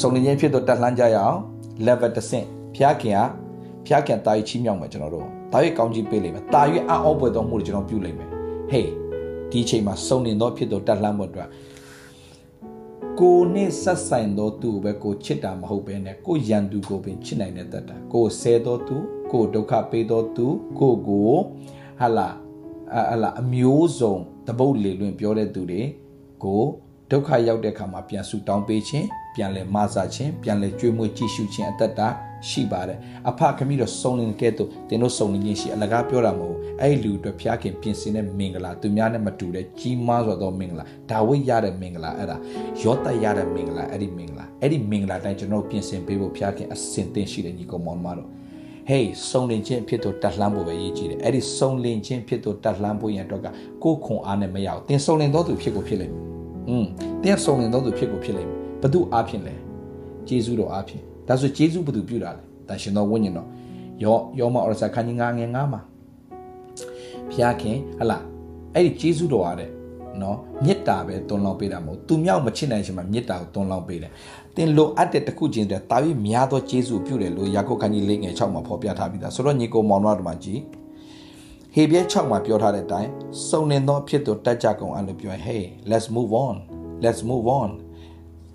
[0.01, 1.39] စုံလင်ခြင်းဖြစ်တော့တက်လှမ်းကြရအောင်
[1.87, 3.21] level တစ်ဆင့်ဖျားခင်က
[3.93, 8.29] ဖျားခင်တာရီချီးမြှောက်မယ်ကျွန်တော်တို့တာရီကောင်းကြီးပေးလိမ့်မယ်တာရီအံ့ဩပွေတော်မှုတွေကျွန်တော်ပြုလိမ့်မယ်
[8.71, 8.91] ဟေး
[9.51, 11.49] ဒီချိန်မှာစုံနေသောဖြစ်သောတက်လှမ်းဖို့အတွက်
[13.21, 18.97] ကိုနဲ့ဆက်ဆိုင်သောသူပဲကိုချစ်တာမဟုတ်ပဲနဲ့ကိုရန်သူကိုပင်ချစ်နိုင်တဲ့တတ်တာကိုဆဲသောသူ
[19.33, 20.47] ကိုဒုက္ခပေးသောသူ
[20.79, 21.33] ကိုကို
[22.01, 22.29] ဟာလာ
[23.11, 24.15] ဟာလာအမျိုးစုံ
[24.47, 25.83] တပုတ်လေလွင်ပြောတဲ့သူတွေ
[26.45, 26.63] ကို
[27.11, 32.09] ဒုက္ခရောက်တဲ့အခါမှာပြန်ဆူတောင်းပေးခြင်းပြန်လဲမဆာခြင်းပြန်လဲကြွေးမွေးကြည့်ရှုခြင်းအသက်တာ
[32.49, 42.37] ရှိပါတယ်အဖခမီးတော့စုံလင်ကဲ့သို့တင်တို့စုံလင်ခြင်းရှိအလကားပြောတာမဟုတ်အဲ့ဒီလူအတွက်ဖျားခင်ပြင်ဆင်တဲ့မင်္ဂလာသူများနဲ့မတူတဲ့ကြီးမားစွာသောမင်္ဂလာဒါဝိရတဲ့မင်္ဂလာအဲ့ဒါ
[42.83, 48.29] ယောသရတဲ့မင်္ဂလာအဲ့ဒီမင်္ဂလာအဲ့ဒီမင်္ဂလာတိုင်းကျွန်တော်ပြင်ဆင်ပေးဖို့ဖျားခင်အစင်သင်ရှိတဲ့ညီကောင်မောင်မတို့
[48.91, 53.47] ဟေးစုံလင်ခြင်းဖြစ်တော့တတ်လှမ်းဖို့ပဲရည်ကြည်တယ်အဲ့ဒီစုံလင်ခြင်းဖြစ်တော့တတ်လှမ်းဖို့ရန်တော့က
[53.85, 56.25] ကိုခွန်အားနဲ့မရအောင်တင်စုံလင်သောသူဖြစ်ကိုဖြစ်လိမ့်မယ်
[56.69, 56.87] อืม
[57.25, 59.55] တင်စုံလင်သောသူဖြစ်ကိုဖြစ်လိမ့်မယ်ဘသူအားဖြင့်လဲ
[60.29, 63.49] ဂျေဇုတော်အားဖြင့် ဒါဆိုဂျေဇုဘသူပြုတာလဲတန်ရှင်သောဝိညာဉ်တော်
[64.05, 65.81] ယောယောမအော်ရစာခန်းကြီး9ငယ်9မှာ
[67.33, 68.19] ဖျားခင်ဟလာ
[68.75, 69.71] အဲ့ဒီဂျေဇုတော်အားတဲ့
[70.23, 74.13] နော်မေတ္တာပဲတွန်းလောင်းပေးတာမဟုတ်သူမြောက်မချစ်နိုင်ရှင်မှာမေတ္တာကိုတွန်းလောင်းပေးတယ်။
[74.57, 80.59] တင်လိုအပ်တဲ့တစ်ခုချင်းတည်းတာပြီးများသောဂျေဇုပြုတယ်လို့ယာကုပ်ခန်းကြီး၄ငယ်6မှာဖော်ပြထားပြီးသားဆိုတော့ညီကိုမောင်တော်တို့မှာကြည်
[81.75, 83.11] ဟေပြဲ6မှာပြောထားတဲ့အတိုင်း
[83.49, 86.57] စုံနေသောဖြစ်သူတက်ကြကုန်အဲ့လိုပြောရင် hey let's move on
[87.05, 87.71] let's move on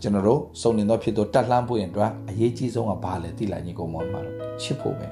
[0.05, 5.07] ကျွန်တော်တို့စုံနေသောဖြစ်သူတက်လှမ်းဖို့ရင်အတွက်အရေးကြီးဆုံးကဘာလဲသိလာညီကိုမောင်မှာတော့ချစ်ဖို့ပဲ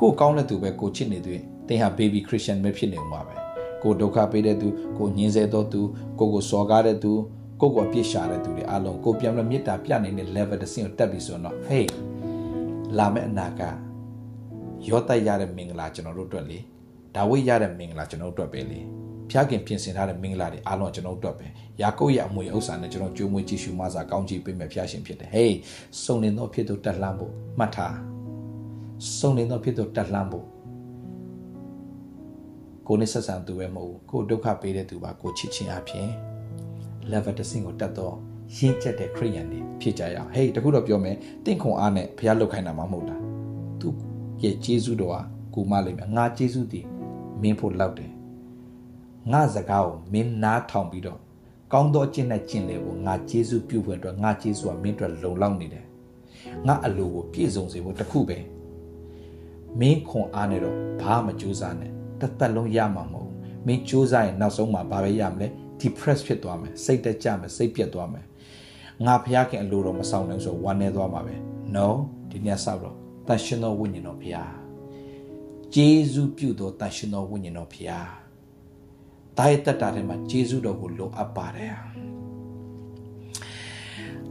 [0.00, 1.30] ကိုကောင်းတဲ့သူပဲကိုချစ်နေသူ
[1.68, 3.34] သင်ဟာ baby christian ပဲဖြစ်နေမှာပဲ
[3.82, 4.68] ကိုဒုက္ခပေးတဲ့သူ
[4.98, 5.80] ကိုညှင်းဆဲသောသူ
[6.18, 7.12] ကိုကိုစော်ကားတဲ့သူ
[7.60, 11.86] ကိုကိုအပြစ်ရှာတဲ့သူတွေအားလုံးကိုပြန်လို့မေတ္တာပြနေတဲ့ level တစ်ဆင့်ကိုတက်ပြီဆိုတော့ hey
[12.98, 13.62] လာမယ့်အနာက
[14.88, 16.58] ရောတိုက်ရတဲ့မင်္ဂလာကျွန်တော်တို့အတွက်လေ
[17.14, 18.80] ဒါဝိရတဲ့မင်္ဂလာကျွန်တော်တို့အတွက်ပဲလေ
[19.30, 21.46] ဖျားခင်ပြင်ဆင်ထားတဲ့မင်္ဂလာတွေအားလုံးကျွန်တော်တို့အတွက်ပဲ
[21.80, 25.56] ယာကုပ်ရဲ့အမွေဥစ္စာနဲ့ကျွန်တော်ကြိုးမွေးကြည့်ရှုမှစာကောင်းချီးပေးမယ်ဖျားရှင်ဖြစ်တယ်ဟေး
[26.02, 27.96] စုံနေသောဖြစ်သူတက်လှမ်းဖို့မှတ်ထား
[29.18, 30.46] စုံနေသောဖြစ်သူတက်လှမ်းဖို့
[32.86, 36.08] ကိုနဲ့ဆက်ဆံသူပဲမဟုတ်ဘူးကိုဒုက္ခပေးတဲ့သူပါကိုချစ်ချင်းအပြင်
[37.10, 38.14] level တစ်ဆင့်ကိုတက်တော့
[38.56, 43.16] ရင့်ကျက်တဲ့ခရိယန်တွေဖြစ်ကြရအောင်ဟေးတခုတော့ပြောမယ်တင့်ခွန်အားနဲ့ဘုရားလုတ်ခိုင်းတာမှမဟုတ်တာ
[43.80, 43.88] သူ
[44.42, 45.20] ရဲ့ဂျေဇုတော်ဟာ
[45.54, 46.84] ကိုမလိမ့်မယ်ငါဂျေဇုတည်
[47.42, 48.15] မင်းဖို့လောက်တယ်
[49.32, 51.20] ငါစကားကိုမင်းနားထောင်ပြီးတော့
[51.72, 55.84] ကောင်းသောအကျင့်နဲ့ကျင့်လေဖို့ငါဂျေဇုပြုဖို့အတွက်ငါဂျေဇုကမင်းအတွက်လုံလောက်နေတယ်
[56.66, 58.38] ငါအလိုကိုပြည့်စုံစေဖို့တခုပဲ
[59.80, 65.48] မင်းခွန်အားနဲ့တော့ဘာမှကြိုးစားနဲ့တသက်လုံးရမှာမဟုတ်ဘူးမင်းကြိုးစားရင်နောက်ဆုံးမှာဘာပဲရမလဲ
[65.80, 68.24] depress ဖြစ်သွားမယ်စိတ်တက်ကြမယ်စိတ်ပြတ်သွားမယ်
[69.06, 71.34] ငါဖျားခင်အလိုတော်မဆောင်နိုင်ဆိုဝမ်းနေသွားမှာပဲ
[71.74, 71.86] no
[72.30, 72.96] ဒီနေ့ဆောက်တော့
[73.26, 74.52] တန်ရှင်သောဝိညာဉ်တော်ဖျား
[75.74, 78.25] ဂျေဇုပြုသောတန်ရှင်သောဝိညာဉ်တော်ဖျား
[79.38, 81.74] တာရဲ့တက်တာထဲမှာဂျေဇုတော်ကိုလိုအပ်ပါတယ်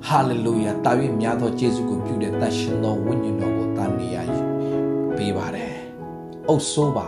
[0.08, 0.91] ဟာလေလုယာတာ၍
[1.22, 4.18] များသောဂျေဇုကိုပြုတဲ့တန်ရှင်သောဝိညာဉ်တော်ကိုတာနေရ
[5.16, 5.74] ပေးပါတယ်
[6.47, 7.08] အုပ်ဆိုးပါ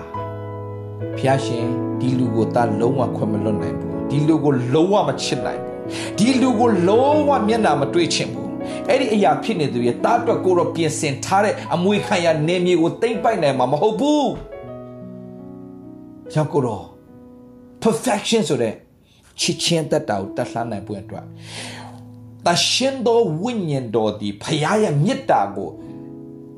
[1.17, 1.65] ဖျားရှင်
[1.99, 5.77] ဒီလူကိုတာလုံးဝခွင့်မလွတ်နိုင်ဘူးဒီလူကိုလုံးဝမချစ်နိုင်ဘူး
[6.17, 8.49] ဒီလူကိုလုံးဝမျက်နှာမတွေ့ချင်ဘူး
[8.87, 14.29] အဲ့ဒီအရာဖြစ်နေသူရဲ့တားအတွက်ကိုတော့ပြင်ဆင်ထားတဲ့အမွေခံရနေမြေကိုတိမ့်ပိုက်နိုင်မှာမဟုတ်ဘူး
[16.33, 16.96] ကြောင့်ကိုတော့
[17.83, 18.73] perfection ဆိုတဲ့
[19.39, 21.25] ချစ်ချင်းတတ်တာကိုတတ်လှမ်းနိုင်ဖို့အတွက်
[22.45, 25.69] တရှင်သောဝိညာဉ်တော်ဒီဖရာရဲ့မေတ္တာကို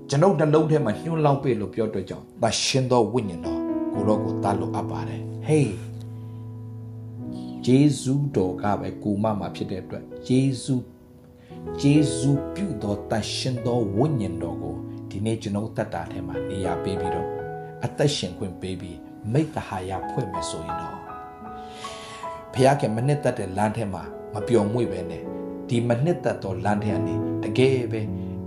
[0.09, 3.59] ကျွန်ုပ်နှလုံးထဲမှာညှိုးလောင်းပေးလို့ပြောတော့ကြောင့်တရှင်သောဝိညာဉ်တော်
[3.93, 5.67] ကိုတော့ကိုတတ်လို့အပ်ပါတယ် hey
[7.65, 10.76] ဂျေဇုတော်ကပဲကိုမမှာဖြစ်တဲ့အတွက်ဂျေဇု
[11.82, 14.76] ဂျေဇုပြုသောတန်ရှင်သောဝိညာဉ်တော်ကို
[15.09, 17.28] ဒီနေ့ကျွန်တော်တတ်တာထဲမှာနေရာပေးပြီးတော့
[17.86, 18.97] အသက်ရှင်ခွင့်ပေးပြီး
[19.32, 21.09] မိတ္တဟာယဖွင့်မယ်ဆိုရင်တော့
[22.54, 25.24] ဖခင်ကမနစ်သက်တဲ့လမ်းထဲမှာမပျော်မွေ့ပဲနဲ့
[25.70, 28.02] ဒီမနစ်သက်သောလမ်းထဲကနေတကယ်ပဲ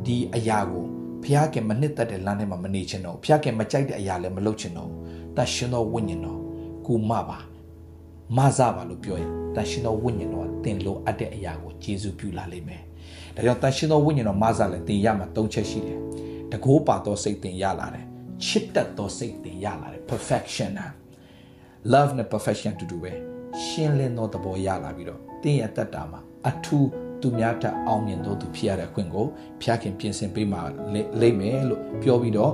[0.07, 0.85] ဒီအရာကို
[1.23, 4.91] ဖခင်ကမနစ်သက်တဲ့လမ်းထဲမှာမနေချင်တော့ဖခင်ကမကြိုက်တဲ့အရာလည်းမလုပ်ချင်တော့
[5.37, 6.41] တန်ရှင်သောဝိညာဉ်တော်
[6.87, 7.39] ကိုမပါ
[8.37, 12.83] မဆပါလို့ပြောရင်တန်ရှင်သောဝိညာဉ်တော်တင်လို့အပ်တဲ့အရာကိုကျေစုပြုလာလိမ့်မယ်။
[13.35, 15.99] ဒါကြောင့်တန်ရှင်သောဝိညာဉ်တော်မဆလည်းတင်ရမှာ၃ချက်ရှိတယ်။
[16.53, 18.05] တကိုးပါသောစိတ်တင်ရလာတယ်။
[18.45, 20.87] ချစ်တတ်သောစိတ်တင်ရလာတယ် perfection ဟာ
[21.93, 23.32] love နဲ့ perfection တူတူပဲ
[23.65, 26.89] ရှင်းလင်းသောသဘောရလာပြီးတော့တင်ရတတ်တာမှာအထူး
[27.21, 29.27] သူများထအောင်မြင်သောသူဖြစ်ရတဲ့အခွင့်ကို
[29.63, 30.59] ဖျားခင်ပြင်ဆင်ပေးမှ
[31.21, 32.53] လိမ့်မယ်လို့ပြောပြီးတော့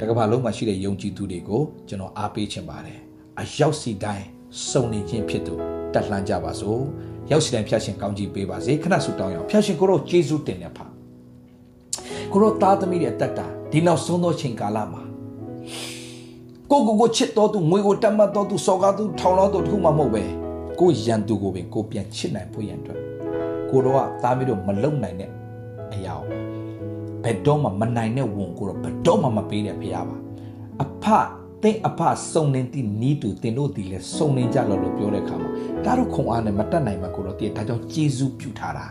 [0.00, 2.98] တကဘာလုံးမှာရှိတဲ့ယုံကြည်သူတွေကိုကျွန်တော်အားပေးချင်ပါတယ်။
[3.40, 4.26] အရောက်စီတိုင်း
[4.70, 5.54] စုံနေခြင်းဖြစ်သူ
[5.94, 6.80] တက်လှမ်းကြပါစို့
[7.30, 10.86] ရောက်စီတိုင်းဖျားရှင်ကောင်းကြီးပေးပါစေခဏဆုတောင်းရအောင်ဖျားရှင်ကိုရောကျေးဇူးတင်နေပါ
[12.32, 15.02] ကိုရောသားသမီးတွေတက်တာဒီနောက်ဆုံးသောချိန်ကာလမှာ
[16.74, 20.22] ကိုကိုကိုချစ်တော်သူငွေကိုတတ်မှတ်တော်သူစော်ကားသူထောင်တော်သူတခုမှမဟုတ်ပဲ
[20.80, 23.00] ကိုရန်သူကိုပင်ကိုပြန်ချစ်နိုင်ဖို့ရန်အတွက်
[23.70, 25.30] ကိုတော့သားမီးတို့မလုံနိုင်တဲ့
[25.94, 26.38] အရာကို
[27.24, 30.16] ဘယ်တော့မှမနိုင်တဲ့ဝန်ကိုတော့ဘယ်တော့မှမပေးတဲ့ဖရားပါ
[30.82, 31.26] အဖတ
[31.62, 32.00] သင်အဖ
[32.32, 35.50] စုံနေသည့်နီးတူသင်တို့ဒီလဲစုံနေကြလို့လို့ပြောတဲ့အခါမှာ
[35.84, 38.86] ဒါတို့ခုံအားနဲ့မတက်နိုင်မှာကိုတော့တည်ဒါကြောင့်ဂျေဇုပြုထားတာ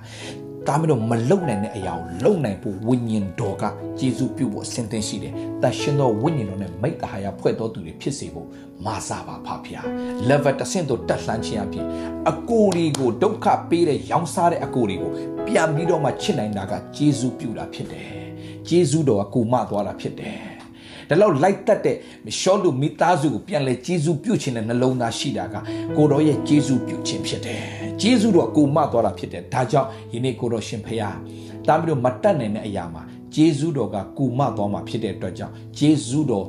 [0.68, 3.64] ဒါမျိုးတော့မလုံနိုင်တဲ့အရာကိုလုံနိုင်ဖို့ဝိညာဉ်တော်က
[4.00, 8.48] ဂျေဇုပြုဖို့အစဉ်သင်ရှိတယ်။တန်ရှင်သောဝိညာဉ်တော်နဲ့မိတ္တဟာယဖွဲ့တော်သူတွေဖြစ်စေဖို့
[8.86, 9.86] မာစာပါဖဖျား။
[10.30, 11.86] level တစ်ဆင့်သို့တက်လှမ်းခြင်းအပြင်
[12.30, 15.12] အကိုဒီကိုဒုက္ခပေးတဲ့ရောင်းစားတဲ့အကိုဒီကို
[15.48, 18.10] ပြန်ပြီးတော့မှချစ်နိုင်တာကဂျေဇုပြုတာဖြစ်တယ်။
[18.68, 20.40] ဂျေဇုတော်ကကိုမသွားတာဖြစ်တယ်။
[21.14, 21.98] ဒါလောက်လိုက်တတ်တဲ့
[22.40, 25.56] ရှောလူမိသားစုကိုပြန်လဲကျေးဇူးပြုခြင်းနဲ့နှလုံးသားရှိတာက
[25.98, 27.62] ကိုတော်ရဲ့ကျေးဇူးပြုခြင်းဖြစ်တယ်
[28.02, 31.10] ကျေးဇူးတော်ကိုမသွားတာဖြစ်တယ်ဒါကြောင့်ယနေ့ကိုတော်ရှင်ဖရာ
[31.68, 33.04] တာပြီးတော့မတတ်နိုင်တဲ့အရာမှာ
[33.36, 36.48] ကျေးဇူးတော်ကကူမသွားမှာဖြစ်တဲ့အတွက်ကြောင့်ကျေးဇူးတော်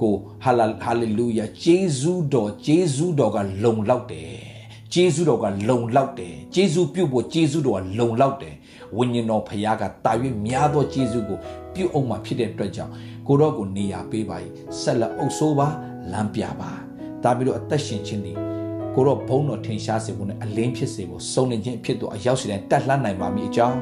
[0.00, 0.14] ကို
[0.44, 4.30] ဟာလာဟာလေလုယာကျေးဇူးတော်ကျေးဇူးတော်ကလုံလောက်တယ်
[4.92, 8.54] ကျေးဇူးတော်ကလုံလောက်တယ်ကျေးဇူးပြုဖို့ကျေးဇူးတော်ကလုံလောက်တယ်
[8.96, 10.12] ဝိညာဉ်တော်ဖရာကတာ၍
[10.46, 11.38] များသောကျေးဇူးကို
[11.74, 12.92] ပြုအောင်မှာဖြစ်တဲ့အတွက်ကြောင့်
[13.28, 14.36] ကိုတော့ကိုနေရာပေးပါ၏
[14.80, 15.68] ဆက်လက်အုပ်ဆိုးပါ
[16.12, 16.70] လမ်းပြပါ
[17.22, 18.32] ဒါပြီးတော့အသက်ရှင်ခြင်းဒီ
[18.94, 23.78] ကိုတော့ဘုံတော်ထင်ရှားစေဖို့နဲ့အလင်းဖြစ်စေဖို့စုံလင်ခြင်းဖြစ်တော့အရောက်စီတိုင်းတက်လှမ်းနိုင်ပါမည်အကြောင်း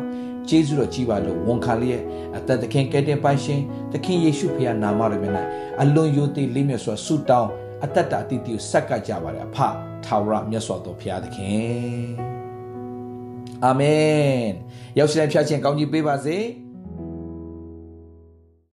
[0.49, 2.03] ကျေးဇူးတော်ကြီးပါလို့ဝန်ခံလျက်
[2.37, 3.61] အသက်သခင်ကဲတဲ့ပိုင်ရှင်
[3.93, 5.35] သခင်ယေရှုဖခင်နာမတော်မြတ်၌
[5.83, 7.51] အလွန်ယိုသေးလေးမြတ်စွာဆုတောင်း
[7.85, 9.57] အသက်တာအတိတ်ကိုဆက်ကပ်ကြပါရအဖ
[10.05, 12.05] ထာဝရမြတ်စွာသောဘုရားသခင်
[13.65, 14.49] အာမင်
[14.99, 16.39] ရောက်ရှိတိုင်းဖျားခြင်းကောင်းကြီးပေးပါစေ။